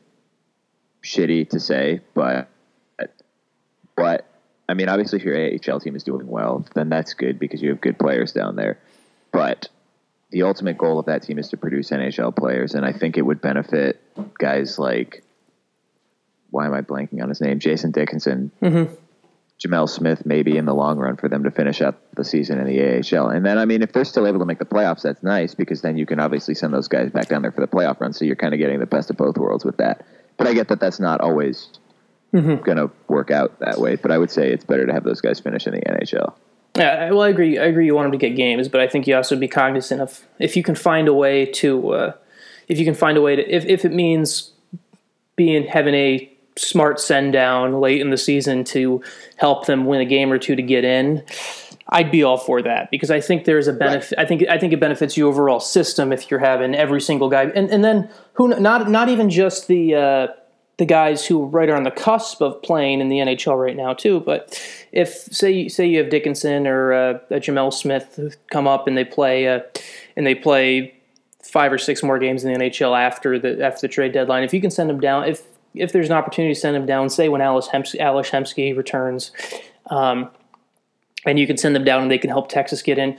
shitty 1.03 1.51
to 1.51 1.61
say, 1.61 2.01
but 2.15 2.49
but 3.97 4.27
I 4.67 4.75
mean, 4.75 4.89
obviously, 4.89 5.19
if 5.19 5.25
your 5.25 5.37
AHL 5.37 5.81
team 5.81 5.95
is 5.95 6.05
doing 6.05 6.27
well, 6.27 6.65
then 6.75 6.89
that's 6.89 7.13
good 7.13 7.39
because 7.39 7.61
you 7.61 7.71
have 7.71 7.81
good 7.81 7.99
players 7.99 8.33
down 8.33 8.57
there. 8.57 8.79
But 9.33 9.69
the 10.31 10.45
ultimate 10.45 10.79
goal 10.79 10.99
of 10.99 11.07
that 11.07 11.23
team 11.23 11.39
is 11.39 11.51
to 11.51 11.59
produce 11.59 11.91
NHL 11.91 12.35
players, 12.35 12.75
and 12.75 12.87
I 12.87 12.93
think 12.93 13.19
it 13.19 13.23
would 13.23 13.43
benefit 13.43 14.01
guys 14.39 14.79
like 14.79 15.23
why 16.51 16.67
am 16.67 16.75
I 16.75 16.81
blanking 16.81 17.23
on 17.23 17.29
his 17.29 17.41
name? 17.41 17.61
Jason 17.61 17.91
Dickinson. 17.91 18.51
Mm-hmm 18.63 18.95
Gemel 19.61 19.89
Smith 19.89 20.25
maybe 20.25 20.57
in 20.57 20.65
the 20.65 20.75
long 20.75 20.99
run 20.99 21.17
for 21.17 21.29
them 21.29 21.45
to 21.45 21.51
finish 21.51 21.83
up 21.83 22.01
the 22.15 22.25
season 22.25 22.59
in 22.59 22.67
the 22.67 22.81
AHL. 22.81 23.29
And 23.29 23.45
then, 23.45 23.59
I 23.59 23.67
mean, 23.67 23.83
if 23.83 23.93
they're 23.93 24.07
still 24.07 24.27
able 24.27 24.39
to 24.39 24.47
make 24.47 24.59
the 24.59 24.65
playoffs, 24.65 25.03
that's 25.03 25.23
nice 25.23 25.55
because 25.55 25.83
then 25.83 25.99
you 25.99 26.07
can 26.07 26.19
obviously 26.19 26.55
send 26.55 26.73
those 26.73 26.89
guys 26.89 27.11
back 27.11 27.29
down 27.29 27.43
there 27.43 27.53
for 27.53 27.61
the 27.61 27.69
playoff 27.69 28.01
run. 28.01 28.15
So 28.15 28.25
you're 28.25 28.37
kind 28.37 28.55
of 28.55 28.59
getting 28.59 28.81
the 28.81 28.87
best 28.87 29.11
of 29.11 29.19
both 29.19 29.37
worlds 29.37 29.65
with 29.65 29.77
that. 29.77 30.07
But 30.39 30.47
I 30.47 30.55
get 30.55 30.69
that 30.69 30.81
that's 30.81 30.99
not 30.99 31.21
always 31.21 31.69
mm-hmm. 32.33 32.63
going 32.65 32.79
to 32.79 32.91
work 33.09 33.31
out 33.31 33.59
that 33.61 33.79
way. 33.79 33.97
But 33.97 34.11
I 34.11 34.17
would 34.17 34.31
say 34.31 34.51
it's 34.51 34.65
better 34.65 34.87
to 34.87 34.93
have 34.95 35.05
those 35.05 35.21
guys 35.21 35.41
finish 35.41 35.67
in 35.67 35.75
the 35.75 35.81
NHL. 35.81 36.33
Yeah, 36.77 37.11
well, 37.11 37.23
I 37.23 37.29
agree. 37.29 37.59
I 37.59 37.65
agree. 37.65 37.85
You 37.85 37.95
want 37.95 38.07
them 38.07 38.13
to 38.13 38.19
get 38.19 38.37
games, 38.37 38.69
but 38.69 38.81
I 38.81 38.87
think 38.87 39.07
you 39.07 39.15
also 39.15 39.37
be 39.37 39.49
cognizant 39.49 40.01
of 40.01 40.27
if 40.39 40.57
you 40.57 40.63
can 40.63 40.75
find 40.75 41.09
a 41.09 41.13
way 41.13 41.45
to, 41.45 41.91
uh, 41.91 42.13
if 42.69 42.79
you 42.79 42.85
can 42.87 42.95
find 42.95 43.19
a 43.19 43.21
way 43.21 43.37
to, 43.37 43.55
if, 43.55 43.67
if 43.67 43.85
it 43.85 43.93
means 43.93 44.53
being 45.37 45.67
having 45.67 45.95
a 45.95 46.30
smart 46.61 47.01
send 47.01 47.33
down 47.33 47.81
late 47.81 48.01
in 48.01 48.11
the 48.11 48.17
season 48.17 48.65
to 48.65 49.03
help 49.37 49.67
them 49.67 49.87
win 49.87 50.01
a 50.01 50.05
game 50.05 50.33
or 50.33 50.39
two 50.39 50.57
to 50.57 50.63
get 50.63 50.85
in, 50.85 51.25
I'd 51.89 52.11
be 52.11 52.23
all 52.23 52.37
for 52.37 52.63
that 52.63 52.91
because 52.91 53.11
I 53.11 53.21
think 53.21 53.45
there's 53.45 53.67
a 53.67 53.73
benefit. 53.73 54.17
Right. 54.17 54.25
I 54.25 54.29
think 54.29 54.49
I 54.49 54.59
think 54.59 54.73
it 54.73 54.81
benefits 54.81 55.17
your 55.17 55.29
overall 55.29 55.61
system 55.61 56.13
if 56.13 56.31
you're 56.31 56.41
having 56.41 56.75
every 56.75 57.01
single 57.01 57.29
guy, 57.29 57.45
and 57.45 57.71
and 57.71 57.85
then 57.85 58.09
who 58.35 58.49
not 58.49 58.89
not 58.91 59.09
even 59.09 59.31
just 59.31 59.69
the. 59.69 59.95
Uh, 59.95 60.27
the 60.79 60.87
guys 60.87 61.27
who 61.27 61.45
right 61.45 61.69
are 61.69 61.77
on 61.77 61.83
the 61.83 61.91
cusp 61.91 62.41
of 62.41 62.63
playing 62.63 63.03
in 63.03 63.11
the 63.11 63.19
NHL 63.19 63.63
right 63.63 63.77
now 63.77 63.93
too. 63.93 64.19
But 64.21 64.59
if 64.93 65.11
say 65.31 65.69
say 65.69 65.87
you 65.87 65.99
have 65.99 66.09
Dickinson 66.09 66.67
or 66.67 66.95
uh, 66.95 67.19
Gemel 67.33 67.71
Smith 67.71 68.39
come 68.51 68.67
up 68.67 68.89
and 68.89 68.97
they 68.97 69.05
play 69.05 69.47
uh, 69.47 69.61
and 70.17 70.27
they 70.27 70.35
play 70.35 70.95
five 71.43 71.71
or 71.71 71.77
six 71.77 72.03
more 72.03 72.19
games 72.19 72.45
in 72.45 72.53
the 72.55 72.59
NHL 72.59 72.99
after 72.99 73.39
the 73.39 73.63
after 73.63 73.83
the 73.83 73.89
trade 73.89 74.13
deadline, 74.13 74.43
if 74.43 74.55
you 74.55 74.61
can 74.63 74.71
send 74.71 74.89
them 74.89 75.01
down, 75.01 75.25
if 75.29 75.43
if 75.75 75.93
there's 75.93 76.07
an 76.07 76.13
opportunity 76.13 76.55
to 76.55 76.61
send 76.61 76.77
him 76.77 76.87
down, 76.87 77.11
say 77.11 77.29
when 77.29 77.41
Alice 77.41 77.69
Hems- 77.69 77.95
Ales 77.95 78.31
Hemsky 78.31 78.77
returns, 78.77 79.33
um, 79.91 80.31
and 81.25 81.39
you 81.39 81.47
can 81.47 81.57
send 81.57 81.75
them 81.75 81.85
down 81.85 82.03
and 82.03 82.11
they 82.11 82.19
can 82.19 82.31
help 82.31 82.49
Texas 82.49 82.83
get 82.83 82.99
in. 82.99 83.17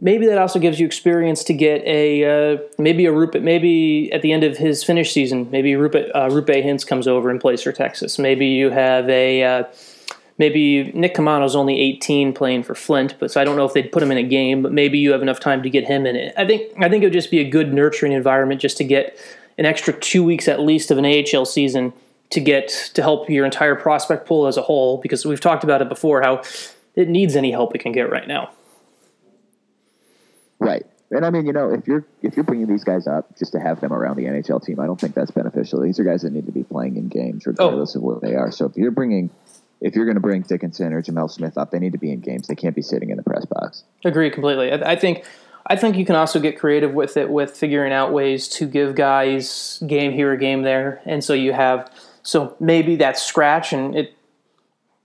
Maybe 0.00 0.26
that 0.26 0.38
also 0.38 0.58
gives 0.58 0.80
you 0.80 0.86
experience 0.86 1.44
to 1.44 1.54
get 1.54 1.82
a 1.84 2.54
uh, 2.54 2.58
maybe 2.78 3.06
a 3.06 3.12
Roope 3.12 3.40
maybe 3.40 4.10
at 4.12 4.22
the 4.22 4.32
end 4.32 4.42
of 4.42 4.56
his 4.56 4.82
finish 4.82 5.12
season 5.12 5.48
maybe 5.52 5.72
Roope 5.72 6.10
uh, 6.14 6.28
Roope 6.28 6.64
Hintz 6.64 6.84
comes 6.84 7.06
over 7.06 7.30
and 7.30 7.40
plays 7.40 7.62
for 7.62 7.70
Texas. 7.70 8.18
Maybe 8.18 8.46
you 8.46 8.70
have 8.70 9.08
a 9.08 9.44
uh, 9.44 9.64
maybe 10.36 10.90
Nick 10.92 11.14
Caamano's 11.14 11.54
only 11.54 11.80
18 11.80 12.32
playing 12.32 12.64
for 12.64 12.74
Flint, 12.74 13.14
but 13.20 13.30
so 13.30 13.40
I 13.40 13.44
don't 13.44 13.56
know 13.56 13.64
if 13.64 13.72
they'd 13.72 13.92
put 13.92 14.02
him 14.02 14.10
in 14.10 14.18
a 14.18 14.24
game. 14.24 14.62
But 14.62 14.72
maybe 14.72 14.98
you 14.98 15.12
have 15.12 15.22
enough 15.22 15.38
time 15.38 15.62
to 15.62 15.70
get 15.70 15.84
him 15.84 16.06
in 16.06 16.16
it. 16.16 16.34
I 16.36 16.44
think 16.44 16.72
I 16.78 16.88
think 16.88 17.04
it 17.04 17.06
would 17.06 17.12
just 17.12 17.30
be 17.30 17.38
a 17.38 17.48
good 17.48 17.72
nurturing 17.72 18.12
environment 18.12 18.60
just 18.60 18.76
to 18.78 18.84
get 18.84 19.16
an 19.58 19.66
extra 19.66 19.92
two 19.92 20.22
weeks 20.24 20.48
at 20.48 20.60
least 20.60 20.90
of 20.90 20.98
an 20.98 21.04
AHL 21.04 21.44
season 21.44 21.92
to 22.30 22.40
get 22.40 22.68
to 22.94 23.02
help 23.02 23.28
your 23.28 23.44
entire 23.44 23.74
prospect 23.74 24.26
pool 24.26 24.46
as 24.46 24.56
a 24.56 24.62
whole 24.62 24.98
because 24.98 25.24
we've 25.24 25.40
talked 25.40 25.64
about 25.64 25.80
it 25.80 25.88
before 25.88 26.22
how 26.22 26.42
it 26.96 27.08
needs 27.08 27.36
any 27.36 27.50
help 27.50 27.74
it 27.74 27.78
can 27.78 27.92
get 27.92 28.10
right 28.10 28.26
now. 28.26 28.50
Right. 30.58 30.86
And 31.10 31.24
I 31.24 31.30
mean, 31.30 31.46
you 31.46 31.52
know, 31.52 31.72
if 31.72 31.86
you're 31.86 32.04
if 32.22 32.36
you're 32.36 32.44
bringing 32.44 32.66
these 32.66 32.82
guys 32.82 33.06
up 33.06 33.38
just 33.38 33.52
to 33.52 33.60
have 33.60 33.80
them 33.80 33.92
around 33.92 34.16
the 34.16 34.24
NHL 34.24 34.64
team, 34.64 34.80
I 34.80 34.86
don't 34.86 35.00
think 35.00 35.14
that's 35.14 35.30
beneficial. 35.30 35.80
These 35.80 36.00
are 36.00 36.04
guys 36.04 36.22
that 36.22 36.32
need 36.32 36.46
to 36.46 36.52
be 36.52 36.64
playing 36.64 36.96
in 36.96 37.08
games 37.08 37.46
regardless 37.46 37.94
oh. 37.94 37.98
of 37.98 38.02
where 38.02 38.16
they 38.20 38.34
are. 38.34 38.50
So 38.50 38.66
if 38.66 38.76
you're 38.76 38.90
bringing 38.90 39.30
if 39.80 39.94
you're 39.94 40.06
going 40.06 40.16
to 40.16 40.20
bring 40.20 40.42
Dickinson 40.42 40.92
or 40.92 41.02
Gemel 41.02 41.30
Smith 41.30 41.58
up, 41.58 41.70
they 41.70 41.78
need 41.78 41.92
to 41.92 41.98
be 41.98 42.10
in 42.10 42.20
games. 42.20 42.48
They 42.48 42.54
can't 42.54 42.74
be 42.74 42.82
sitting 42.82 43.10
in 43.10 43.16
the 43.16 43.22
press 43.22 43.44
box. 43.44 43.84
Agree 44.04 44.30
completely. 44.30 44.72
I, 44.72 44.92
I 44.92 44.96
think 44.96 45.24
I 45.66 45.76
think 45.76 45.96
you 45.96 46.04
can 46.04 46.16
also 46.16 46.40
get 46.40 46.58
creative 46.58 46.92
with 46.92 47.16
it 47.16 47.30
with 47.30 47.56
figuring 47.56 47.92
out 47.92 48.12
ways 48.12 48.48
to 48.48 48.66
give 48.66 48.94
guys 48.94 49.82
game 49.86 50.12
here 50.12 50.32
or 50.32 50.36
game 50.36 50.62
there, 50.62 51.00
and 51.04 51.24
so 51.24 51.32
you 51.32 51.52
have 51.52 51.90
so 52.22 52.56
maybe 52.58 52.96
that 52.96 53.18
scratch 53.18 53.72
and 53.72 53.94
it 53.94 54.14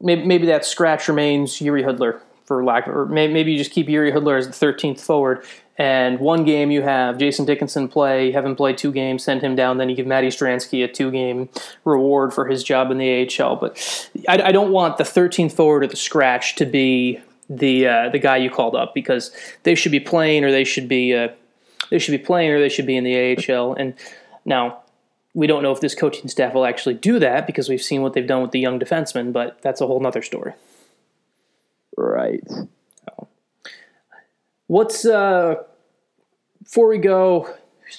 maybe, 0.02 0.26
maybe 0.26 0.48
that 0.48 0.66
scratch 0.66 1.08
remains 1.08 1.62
Yuri 1.62 1.84
Hudler 1.84 2.22
for 2.46 2.64
lack 2.64 2.88
of, 2.88 2.96
or 2.96 3.06
maybe 3.06 3.52
you 3.52 3.58
just 3.58 3.72
keep 3.72 3.88
Yuri 3.88 4.12
Hudler 4.12 4.38
as 4.38 4.48
the 4.48 4.66
13th 4.66 5.00
forward. 5.00 5.46
And 5.78 6.20
one 6.20 6.44
game 6.44 6.72
you 6.72 6.82
have 6.82 7.18
Jason 7.18 7.46
Dickinson 7.46 7.88
play, 7.88 8.32
have 8.32 8.44
him 8.44 8.56
play 8.56 8.74
two 8.74 8.92
games, 8.92 9.24
send 9.24 9.42
him 9.42 9.56
down. 9.56 9.78
Then 9.78 9.88
you 9.88 9.96
give 9.96 10.08
Matty 10.08 10.28
Stransky 10.28 10.84
a 10.84 10.88
two 10.88 11.10
game 11.10 11.48
reward 11.86 12.34
for 12.34 12.48
his 12.48 12.64
job 12.64 12.92
in 12.92 12.98
the 12.98 13.30
AHL. 13.40 13.56
But 13.56 14.10
I, 14.28 14.42
I 14.42 14.52
don't 14.52 14.72
want 14.72 14.98
the 14.98 15.06
13th 15.06 15.54
forward 15.54 15.84
at 15.86 15.90
the 15.90 15.96
scratch 15.96 16.56
to 16.56 16.66
be 16.66 17.22
the 17.50 17.88
uh, 17.88 18.10
the 18.10 18.20
guy 18.20 18.38
you 18.38 18.50
called 18.50 18.76
up 18.76 18.94
because 18.94 19.32
they 19.64 19.76
should 19.76 19.92
be 19.92 20.00
playing 20.00 20.44
or 20.44 20.52
they 20.52 20.64
should 20.64 20.88
be 20.88 21.14
uh, 21.14 21.30
they 21.90 22.00
should 22.00 22.12
be 22.12 22.24
playing 22.24 22.52
or 22.52 22.60
they 22.60 22.70
should 22.70 22.86
be 22.86 22.96
in 22.96 23.04
the 23.04 23.38
AHL. 23.38 23.74
And 23.74 23.96
now 24.46 24.82
we 25.34 25.48
don't 25.48 25.64
know 25.64 25.72
if 25.72 25.82
this 25.82 25.96
coaching 25.96 26.28
staff 26.28 26.54
will 26.54 26.66
actually 26.66 26.96
do 26.96 27.20
that 27.20 27.48
because 27.48 27.70
we've 27.70 27.82
seen 27.82 28.02
what 28.02 28.14
they've 28.14 28.28
done 28.28 28.42
with 28.42 28.52
the 28.52 28.60
young 28.60 28.80
defensemen, 28.80 29.34
but 29.34 29.62
that's 29.62 29.82
a 29.82 29.88
whole 29.88 30.00
nother 30.00 30.22
story. 30.22 30.54
Right. 31.98 32.44
What's 34.68 35.04
uh 35.04 35.56
before 36.62 36.88
we 36.88 37.00
go, 37.00 37.50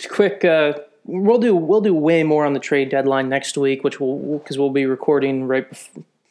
quick 0.09 0.45
uh 0.45 0.75
we'll 1.05 1.39
do 1.39 1.57
we'll 1.57 1.81
do 1.81 1.93
way 1.93 2.23
more 2.23 2.47
on 2.47 2.53
the 2.53 2.61
trade 2.61 2.91
deadline 2.91 3.29
next 3.29 3.59
week, 3.59 3.83
which 3.83 3.99
we'll 3.99 4.39
because 4.39 4.57
we'll 4.57 4.71
be 4.71 4.87
recording 4.87 5.49
right 5.49 5.67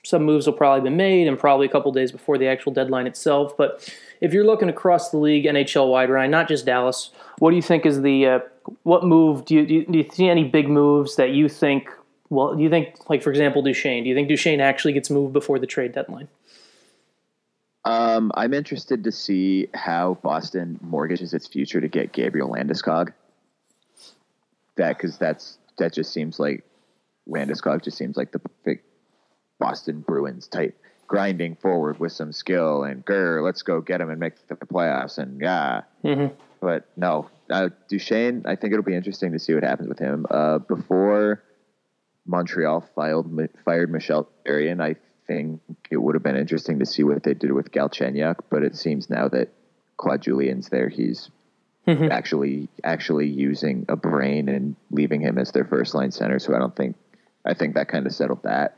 some 0.04 0.24
moves 0.24 0.46
will 0.46 0.54
probably 0.54 0.90
be 0.90 0.96
made 0.96 1.28
and 1.28 1.38
probably 1.38 1.66
a 1.66 1.70
couple 1.70 1.92
days 1.92 2.12
before 2.12 2.38
the 2.38 2.48
actual 2.48 2.72
deadline 2.72 3.06
itself. 3.06 3.56
But 3.58 3.94
if 4.22 4.34
you're 4.34 4.46
looking 4.46 4.70
across 4.70 5.10
the 5.10 5.18
league, 5.18 5.46
NHL 5.46 5.90
wide, 5.90 6.10
Ryan, 6.10 6.32
not 6.32 6.48
just 6.48 6.66
Dallas, 6.66 7.12
what 7.40 7.50
do 7.52 7.56
you 7.56 7.62
think 7.62 7.86
is 7.86 8.02
the 8.02 8.26
uh, 8.26 8.40
what 8.84 9.04
move 9.04 9.46
do 9.46 9.56
you, 9.56 9.66
do 9.66 9.74
you, 9.74 9.86
do 9.86 9.98
you 9.98 10.10
see 10.12 10.30
any 10.30 10.44
big 10.44 10.70
moves 10.70 11.16
that 11.18 11.32
you 11.32 11.50
think? 11.50 11.90
Well, 12.30 12.56
do 12.56 12.64
you 12.64 12.70
think, 12.70 13.10
like 13.10 13.24
for 13.24 13.30
example, 13.30 13.62
Duchene? 13.62 14.04
Do 14.04 14.10
you 14.10 14.16
think 14.16 14.30
Duchene 14.30 14.62
actually 14.62 14.94
gets 14.94 15.10
moved 15.10 15.34
before 15.34 15.60
the 15.60 15.68
trade 15.68 15.94
deadline? 15.94 16.28
Um, 17.86 18.32
I'm 18.36 18.54
interested 18.54 19.04
to 19.04 19.12
see 19.12 19.68
how 19.74 20.18
Boston 20.22 20.80
mortgages 20.82 21.34
its 21.34 21.48
future 21.48 21.82
to 21.82 21.88
get 21.88 22.12
Gabriel 22.12 22.50
Landeskog. 22.50 23.14
That 24.76 24.98
because 24.98 25.18
that's 25.18 25.58
that 25.78 25.94
just 25.94 26.14
seems 26.14 26.40
like 26.40 26.64
Landeskog 27.28 27.84
just 27.84 27.98
seems 27.98 28.16
like 28.16 28.32
the 28.32 28.40
perfect 28.40 28.86
Boston 29.60 30.02
Bruins 30.02 30.48
type 30.48 30.76
grinding 31.08 31.56
forward 31.56 32.00
with 32.00 32.12
some 32.12 32.32
skill 32.32 32.84
and 32.84 33.06
grr, 33.06 33.44
let's 33.44 33.64
go 33.64 33.82
get 33.82 34.00
him 34.00 34.10
and 34.10 34.20
make 34.20 34.48
the 34.48 34.56
playoffs 34.56 35.18
and 35.18 35.42
yeah. 35.42 35.82
Mm-hmm. 36.04 36.34
But 36.62 36.88
no, 36.96 37.30
uh, 37.50 37.70
Duchene, 37.88 38.44
I 38.46 38.56
think 38.56 38.74
it'll 38.74 38.84
be 38.84 38.96
interesting 38.96 39.32
to 39.32 39.40
see 39.40 39.54
what 39.54 39.64
happens 39.64 39.90
with 39.90 40.00
him. 40.00 40.26
Uh, 40.30 40.60
before 40.60 41.44
Montreal 42.26 42.88
filed, 42.96 43.28
fired 43.66 43.92
Michel 43.92 44.30
Therrien, 44.46 44.82
I 44.82 44.96
think 45.26 45.62
it 45.90 45.98
would 45.98 46.16
have 46.16 46.24
been 46.24 46.36
interesting 46.36 46.80
to 46.80 46.86
see 46.86 47.04
what 47.04 47.24
they 47.24 47.34
did 47.34 47.52
with 47.54 47.72
Galchenyuk, 47.72 48.36
but 48.50 48.64
it 48.64 48.76
seems 48.76 49.10
now 49.10 49.28
that 49.30 49.50
Claude 49.98 50.22
Julien's 50.22 50.70
there, 50.70 50.90
he's 50.90 51.30
mm-hmm. 51.88 52.12
actually 52.12 52.68
actually 52.84 53.28
using 53.28 53.86
a 53.90 53.96
brain 53.96 54.50
and 54.50 54.76
leaving 54.92 55.22
him 55.22 55.38
as 55.38 55.52
their 55.52 55.66
first 55.66 55.96
line 55.96 56.12
center. 56.12 56.40
So 56.40 56.56
I 56.56 56.60
don't 56.60 56.76
think 56.76 56.96
I 57.46 57.54
think 57.54 57.76
that 57.76 57.88
kind 57.88 58.06
of 58.06 58.14
settled 58.14 58.44
that. 58.44 58.78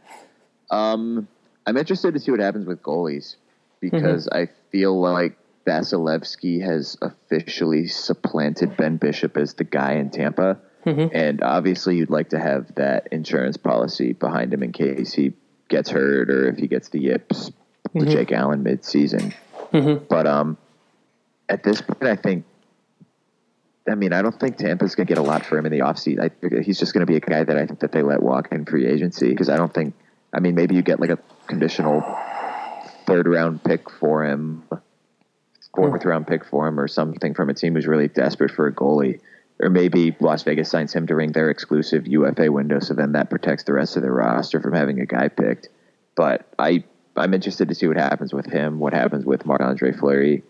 Um, 0.72 1.28
I'm 1.68 1.78
interested 1.78 2.14
to 2.16 2.20
see 2.20 2.32
what 2.32 2.40
happens 2.40 2.66
with 2.66 2.82
goalies 2.82 3.36
because 3.80 4.28
mm-hmm. 4.28 4.44
I 4.44 4.50
feel 4.72 5.00
like 5.00 5.38
Vasilevskiy 5.68 6.62
has 6.62 6.98
officially 7.02 7.88
supplanted 7.88 8.78
Ben 8.78 8.98
Bishop 8.98 9.38
as 9.38 9.54
the 9.54 9.64
guy 9.64 9.94
in 9.94 10.10
Tampa. 10.10 10.60
Mm-hmm. 10.86 11.16
And 11.16 11.44
obviously, 11.44 11.98
you'd 11.98 12.10
like 12.10 12.30
to 12.30 12.40
have 12.40 12.74
that 12.76 13.08
insurance 13.12 13.58
policy 13.58 14.14
behind 14.14 14.54
him 14.54 14.64
in 14.64 14.72
case 14.72 15.14
he 15.14 15.34
gets 15.70 15.90
hurt 15.90 16.32
or 16.32 16.48
if 16.48 16.58
he 16.58 16.68
gets 16.68 16.90
the 16.90 17.00
yips 17.00 17.52
mm-hmm. 17.90 18.00
to 18.00 18.06
Jake 18.06 18.32
Allen 18.32 18.64
mid-season. 18.64 19.34
Mm-hmm. 19.72 20.06
But 20.10 20.26
um, 20.26 20.58
at 21.50 21.64
this 21.64 21.82
point, 21.82 22.04
I 22.04 22.16
think. 22.16 22.46
I 23.90 23.96
mean, 23.96 24.14
I 24.14 24.22
don't 24.22 24.40
think 24.40 24.58
Tampa's 24.58 24.94
going 24.94 25.08
to 25.08 25.12
get 25.12 25.18
a 25.18 25.24
lot 25.24 25.44
for 25.44 25.58
him 25.58 25.66
in 25.66 25.72
the 25.72 25.80
offseason. 25.80 26.30
I, 26.30 26.62
he's 26.62 26.78
just 26.78 26.94
going 26.94 27.02
to 27.02 27.12
be 27.12 27.16
a 27.16 27.20
guy 27.20 27.44
that 27.44 27.58
I 27.58 27.66
think 27.66 27.80
that 27.80 27.92
they 27.92 28.04
let 28.04 28.22
walk 28.22 28.52
in 28.52 28.64
free 28.64 28.86
agency 28.86 29.30
because 29.30 29.50
I 29.50 29.58
don't 29.58 29.74
think. 29.74 29.96
I 30.34 30.40
mean, 30.40 30.56
maybe 30.56 30.76
you 30.76 30.82
get 30.82 31.00
like 31.00 31.10
a 31.10 31.20
conditional 31.48 32.02
third 33.06 33.28
round 33.28 33.64
pick 33.64 33.90
for 33.90 34.26
him, 34.26 34.64
fourth 35.76 36.06
round 36.06 36.28
pick 36.28 36.46
for 36.46 36.68
him, 36.68 36.80
or 36.80 36.88
something 36.88 37.34
from 37.34 37.50
a 37.50 37.54
team 37.54 37.76
who's 37.76 37.88
really 37.88 38.08
desperate 38.08 38.52
for 38.52 38.68
a 38.68 38.74
goalie. 38.74 39.20
Or 39.60 39.70
maybe 39.70 40.16
Las 40.20 40.42
Vegas 40.44 40.72
signs 40.72 40.94
him 40.94 41.06
during 41.06 41.34
their 41.34 41.52
exclusive 41.52 42.08
UFA 42.08 42.52
window, 42.52 42.80
so 42.80 42.96
then 42.96 43.12
that 43.12 43.30
protects 43.30 43.64
the 43.64 43.74
rest 43.74 43.96
of 43.96 44.02
their 44.02 44.14
roster 44.14 44.60
from 44.60 44.74
having 44.74 45.00
a 45.00 45.06
guy 45.06 45.28
picked. 45.28 45.70
But 46.16 46.48
I 46.58 46.84
I'm 47.16 47.34
interested 47.34 47.68
to 47.70 47.76
see 47.76 47.88
what 47.88 47.98
happens 47.98 48.34
with 48.34 48.46
him, 48.46 48.80
what 48.80 48.94
happens 48.94 49.26
with 49.26 49.46
Marc 49.46 49.62
Andre 49.62 49.92
Fleury. 49.92 50.44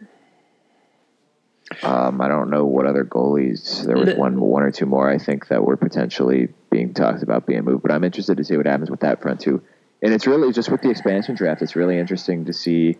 Um, 1.84 2.22
I 2.22 2.28
don't 2.28 2.50
know 2.50 2.66
what 2.66 2.86
other 2.86 3.06
goalies. 3.06 3.86
There 3.86 3.98
was 3.98 4.14
one, 4.16 4.40
one 4.40 4.62
or 4.62 4.72
two 4.72 4.86
more 4.86 5.10
I 5.10 5.18
think 5.18 5.48
that 5.48 5.64
were 5.64 5.78
potentially 5.78 6.50
being 6.70 6.94
talked 6.94 7.24
about 7.24 7.46
being 7.46 7.64
moved, 7.64 7.82
but 7.82 7.92
I'm 7.92 8.04
interested 8.04 8.38
to 8.38 8.44
see 8.44 8.58
what 8.58 8.66
happens 8.66 8.92
with 8.92 9.00
that 9.02 9.22
front 9.22 9.40
too. 9.40 9.62
And 10.02 10.14
it's 10.14 10.26
really 10.26 10.52
just 10.52 10.70
with 10.70 10.82
the 10.82 10.90
expansion 10.90 11.36
draft. 11.36 11.62
It's 11.62 11.76
really 11.76 11.98
interesting 11.98 12.46
to 12.46 12.54
see. 12.54 12.98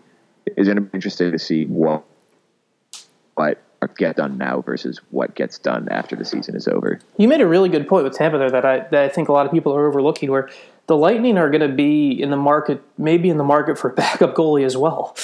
Is 0.56 0.68
it 0.68 0.78
interesting 0.92 1.32
to 1.32 1.38
see 1.38 1.66
what 1.66 2.04
what 3.34 3.96
get 3.96 4.16
done 4.16 4.38
now 4.38 4.60
versus 4.60 5.00
what 5.10 5.34
gets 5.34 5.58
done 5.58 5.88
after 5.90 6.16
the 6.16 6.24
season 6.24 6.54
is 6.54 6.68
over. 6.68 7.00
You 7.16 7.28
made 7.28 7.40
a 7.40 7.46
really 7.46 7.68
good 7.68 7.88
point 7.88 8.04
with 8.04 8.14
Tampa 8.14 8.38
there 8.38 8.50
that 8.50 8.64
I 8.64 8.80
that 8.90 9.04
I 9.04 9.08
think 9.08 9.28
a 9.28 9.32
lot 9.32 9.46
of 9.46 9.52
people 9.52 9.74
are 9.74 9.86
overlooking. 9.86 10.30
Where 10.30 10.50
the 10.86 10.96
Lightning 10.96 11.38
are 11.38 11.50
going 11.50 11.68
to 11.68 11.74
be 11.74 12.10
in 12.10 12.30
the 12.30 12.36
market, 12.36 12.82
maybe 12.98 13.28
in 13.28 13.38
the 13.38 13.44
market 13.44 13.78
for 13.78 13.90
a 13.90 13.94
backup 13.94 14.34
goalie 14.34 14.64
as 14.64 14.76
well. 14.76 15.16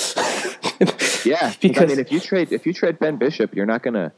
yeah, 1.25 1.53
because 1.61 1.85
I 1.85 1.87
mean, 1.87 1.99
if 1.99 2.13
you 2.13 2.21
trade 2.21 2.53
if 2.53 2.67
you 2.67 2.73
trade 2.73 2.99
Ben 2.99 3.17
Bishop, 3.17 3.55
you're 3.55 3.67
not 3.67 3.83
going 3.83 3.95
to. 3.95 4.13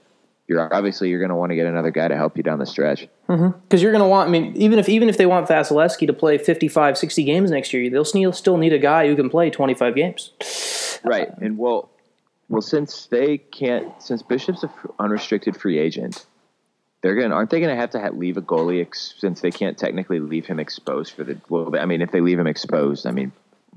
You're 0.51 0.75
obviously 0.75 1.11
you're 1.11 1.21
going 1.21 1.29
to 1.29 1.37
want 1.37 1.51
to 1.51 1.55
get 1.55 1.67
another 1.67 1.93
guy 1.93 2.09
to 2.09 2.17
help 2.17 2.37
you 2.37 2.43
down 2.43 2.59
the 2.59 2.67
stretch. 2.67 3.07
Because 3.29 3.41
mm-hmm. 3.41 3.77
you're 3.77 3.93
going 3.93 4.03
to 4.03 4.09
want. 4.09 4.29
I 4.29 4.33
mean, 4.33 4.53
even 4.57 4.81
if 4.81 4.89
even 4.89 5.09
if 5.09 5.17
they 5.17 5.25
want 5.25 5.47
Vasilevskiy 5.47 6.09
to 6.09 6.13
play 6.13 6.39
55, 6.39 6.99
60 6.99 7.23
games 7.23 7.53
next 7.53 7.73
year, 7.73 7.89
they'll 7.89 8.05
still 8.33 8.57
need 8.57 8.73
a 8.73 8.79
guy 8.81 9.07
who 9.07 9.15
can 9.15 9.31
play 9.31 9.49
25 9.49 9.95
games. 9.95 10.99
Right, 11.05 11.29
and 11.41 11.57
well, 11.57 11.89
well, 12.49 12.63
since 12.63 13.07
they 13.07 13.39
can't, 13.39 14.03
since 14.03 14.23
Bishop's 14.23 14.65
an 14.65 14.71
unrestricted 14.99 15.57
free 15.57 15.79
agent, 15.79 16.27
they're 17.01 17.15
gonna 17.15 17.33
aren't 17.33 17.51
they 17.51 17.61
gonna 17.61 17.77
have 17.77 17.91
to 17.91 18.01
have, 18.01 18.17
leave 18.17 18.37
a 18.37 18.43
goalie 18.43 18.81
ex, 18.81 19.15
since 19.19 19.41
they 19.41 19.53
can't 19.53 19.79
technically 19.79 20.19
leave 20.19 20.47
him 20.47 20.59
exposed 20.59 21.15
for 21.15 21.23
the 21.23 21.41
well? 21.49 21.73
I 21.79 21.87
mean, 21.87 22.03
if 22.03 22.11
they 22.11 22.21
leave 22.21 22.41
him 22.41 22.49
exposed, 22.49 23.07
I 23.07 23.13
mean, 23.13 23.31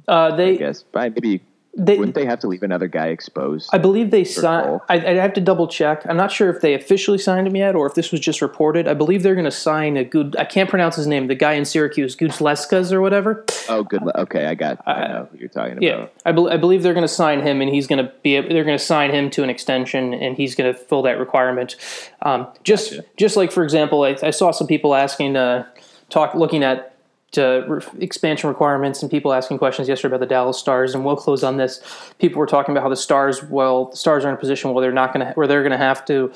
uh, 0.08 0.36
they 0.36 0.54
I 0.54 0.56
guess 0.56 0.84
maybe 0.92 1.42
they, 1.76 1.98
Wouldn't 1.98 2.14
they 2.14 2.26
have 2.26 2.40
to 2.42 2.48
leave 2.48 2.62
another 2.62 2.88
guy 2.88 3.08
exposed? 3.08 3.70
I 3.74 3.80
believe 3.80 4.12
they 4.12 4.24
signed. 4.24 4.80
I, 4.90 4.96
I 4.96 5.14
have 5.16 5.34
to 5.34 5.42
double 5.42 5.68
check. 5.68 6.06
I'm 6.08 6.18
not 6.18 6.32
sure 6.32 6.52
if 6.52 6.62
they 6.62 6.76
officially 6.76 7.18
signed 7.18 7.48
him 7.48 7.56
yet 7.56 7.74
or 7.74 7.88
if 7.88 7.96
this 7.96 8.12
was 8.12 8.22
just 8.22 8.44
reported. 8.44 8.88
I 8.88 8.94
believe 8.94 9.24
they're 9.24 9.34
going 9.34 9.46
to 9.46 9.52
sign 9.52 9.98
a 9.98 10.04
good. 10.04 10.36
I 10.38 10.46
can't 10.46 10.70
pronounce 10.70 10.96
his 10.96 11.08
name. 11.08 11.28
The 11.28 11.36
guy 11.36 11.54
in 11.54 11.66
Syracuse, 11.66 12.16
Gudleskas 12.16 12.92
or 12.92 13.02
whatever. 13.02 13.44
Oh, 13.70 13.84
good. 13.84 14.04
Okay, 14.16 14.46
I 14.46 14.54
got. 14.54 14.88
I 14.88 15.08
know 15.08 15.28
who 15.32 15.40
you're 15.40 15.50
talking 15.50 15.74
about. 15.74 15.82
Yeah, 15.82 16.08
I, 16.26 16.32
be, 16.32 16.48
I 16.48 16.58
believe 16.58 16.84
they're 16.84 16.94
going 16.94 17.08
to 17.08 17.14
sign 17.14 17.42
him, 17.42 17.60
and 17.60 17.74
he's 17.74 17.88
going 17.88 18.06
to 18.06 18.12
be. 18.22 18.40
They're 18.40 18.64
going 18.64 18.78
to 18.78 18.84
sign 18.84 19.10
him 19.10 19.32
to 19.32 19.42
an 19.42 19.50
extension, 19.50 20.14
and 20.14 20.38
he's 20.38 20.54
going 20.54 20.72
to 20.72 20.80
fill 20.80 21.02
that 21.04 21.18
requirement. 21.18 21.76
Um, 22.22 22.48
just, 22.64 22.92
gotcha. 22.92 23.06
just 23.18 23.36
like 23.36 23.52
for 23.52 23.64
example, 23.64 24.04
I, 24.04 24.16
I 24.22 24.30
saw 24.30 24.52
some 24.52 24.68
people 24.68 24.94
asking, 24.94 25.36
uh, 25.36 25.66
talk, 26.10 26.36
looking 26.36 26.64
at 26.64 26.93
uh, 27.38 27.66
re- 27.68 27.82
expansion 28.00 28.50
requirements 28.50 29.02
and 29.02 29.10
people 29.12 29.34
asking 29.34 29.58
questions 29.58 29.88
yesterday 29.88 30.16
about 30.16 30.20
the 30.22 30.26
Dallas 30.28 30.58
Stars, 30.58 30.94
and 30.96 31.04
we'll 31.06 31.16
close 31.16 31.44
on 31.44 31.58
this. 31.58 31.82
People 32.20 32.40
were 32.40 32.46
talking 32.48 32.74
about 32.74 32.84
how 32.84 32.90
the 32.90 32.96
Stars, 32.96 33.44
well, 33.44 33.86
the 33.86 33.98
Stars 33.98 34.26
are 34.26 34.30
in 34.30 34.36
a 34.36 34.38
position 34.38 34.74
where 34.74 34.82
they're 34.82 34.92
not 34.92 35.14
going 35.14 35.26
to, 35.26 35.34
where 35.34 35.48
they're 35.48 35.62
going 35.62 35.72
to 35.72 35.78
have 35.78 36.06
to. 36.06 36.32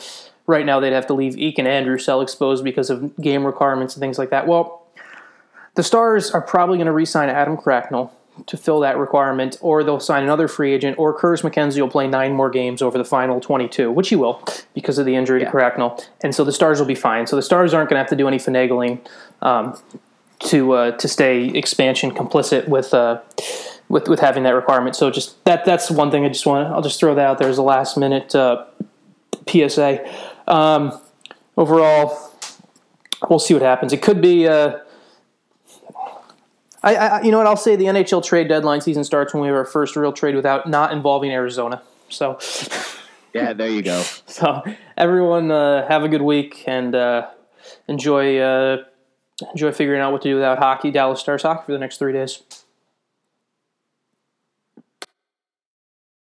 Right 0.45 0.65
now, 0.65 0.79
they'd 0.79 0.93
have 0.93 1.07
to 1.07 1.13
leave 1.13 1.38
Eek 1.38 1.60
and 1.60 1.67
Andrew 1.67 1.97
Sell 1.97 2.21
exposed 2.21 2.63
because 2.63 2.89
of 2.89 3.15
game 3.17 3.45
requirements 3.45 3.95
and 3.95 4.01
things 4.01 4.17
like 4.17 4.29
that. 4.29 4.47
Well, 4.47 4.86
the 5.75 5.83
Stars 5.83 6.31
are 6.31 6.41
probably 6.41 6.77
going 6.77 6.86
to 6.88 6.91
re-sign 6.93 7.29
Adam 7.29 7.57
Cracknell 7.57 8.13
to 8.45 8.55
fill 8.55 8.79
that 8.81 8.97
requirement, 8.97 9.57
or 9.62 9.83
they'll 9.83 9.99
sign 9.99 10.23
another 10.23 10.47
free 10.47 10.71
agent, 10.71 10.97
or 10.99 11.12
Curtis 11.12 11.41
McKenzie 11.41 11.81
will 11.81 11.89
play 11.89 12.07
nine 12.07 12.33
more 12.33 12.49
games 12.51 12.81
over 12.83 12.97
the 12.97 13.03
final 13.03 13.41
22, 13.41 13.91
which 13.91 14.10
he 14.10 14.15
will 14.15 14.43
because 14.75 14.97
of 14.99 15.05
the 15.07 15.15
injury 15.15 15.39
Yeah. 15.39 15.45
to 15.45 15.51
Cracknell. 15.51 16.01
And 16.23 16.36
so 16.36 16.43
the 16.43 16.51
Stars 16.51 16.79
will 16.79 16.86
be 16.86 16.95
fine. 16.95 17.25
So 17.27 17.36
the 17.36 17.41
Stars 17.41 17.73
aren't 17.73 17.89
going 17.89 17.95
to 17.95 18.01
have 18.03 18.10
to 18.10 18.15
do 18.15 18.27
any 18.27 18.38
finagling 18.38 18.99
um, 19.41 19.75
to 20.47 20.73
uh, 20.73 20.91
to 20.97 21.07
stay 21.07 21.47
expansion 21.47 22.12
complicit 22.12 22.67
with. 22.67 22.93
Uh, 22.93 23.21
with, 23.89 24.10
with 24.10 24.19
having 24.19 24.43
that 24.43 24.53
requirement, 24.53 24.97
so 24.97 25.10
just 25.10 25.41
that 25.45 25.63
that's 25.63 25.89
one 25.89 26.12
thing 26.12 26.25
I 26.25 26.27
just 26.27 26.45
want. 26.45 26.67
I'll 26.73 26.81
just 26.81 26.99
throw 26.99 27.15
that 27.15 27.25
out 27.25 27.38
there 27.38 27.47
as 27.47 27.57
a 27.57 27.62
last 27.62 27.95
minute 27.95 28.36
uh, 28.36 28.65
PSA. 29.47 30.05
Um, 30.45 30.99
overall, 31.55 32.33
we'll 33.29 33.39
see 33.39 33.53
what 33.53 33.63
happens. 33.63 33.93
It 33.93 34.01
could 34.01 34.21
be. 34.21 34.45
Uh, 34.45 34.79
I, 36.83 36.95
I, 36.95 37.21
you 37.21 37.31
know 37.31 37.38
what? 37.38 37.47
I'll 37.47 37.55
say 37.55 37.77
the 37.77 37.86
NHL 37.86 38.25
trade 38.25 38.49
deadline 38.49 38.81
season 38.81 39.05
starts 39.05 39.33
when 39.33 39.41
we 39.41 39.47
have 39.47 39.55
our 39.55 39.63
first 39.63 39.95
real 39.95 40.12
trade 40.12 40.36
without 40.36 40.69
not 40.69 40.91
involving 40.91 41.31
Arizona. 41.31 41.81
So, 42.10 42.39
Yeah, 43.33 43.53
there 43.53 43.69
you 43.69 43.81
go. 43.81 44.01
so 44.25 44.63
everyone 44.95 45.51
uh, 45.51 45.88
have 45.88 46.03
a 46.03 46.10
good 46.10 46.21
week 46.21 46.63
and 46.67 46.95
uh, 46.95 47.29
enjoy 47.88 48.39
uh, 48.39 48.83
enjoy 49.52 49.71
figuring 49.71 50.02
out 50.02 50.12
what 50.12 50.21
to 50.23 50.30
do 50.30 50.36
without 50.36 50.58
hockey, 50.58 50.91
Dallas 50.91 51.19
Stars 51.19 51.43
hockey 51.43 51.65
for 51.65 51.71
the 51.71 51.80
next 51.80 51.97
three 51.97 52.13
days. 52.13 52.43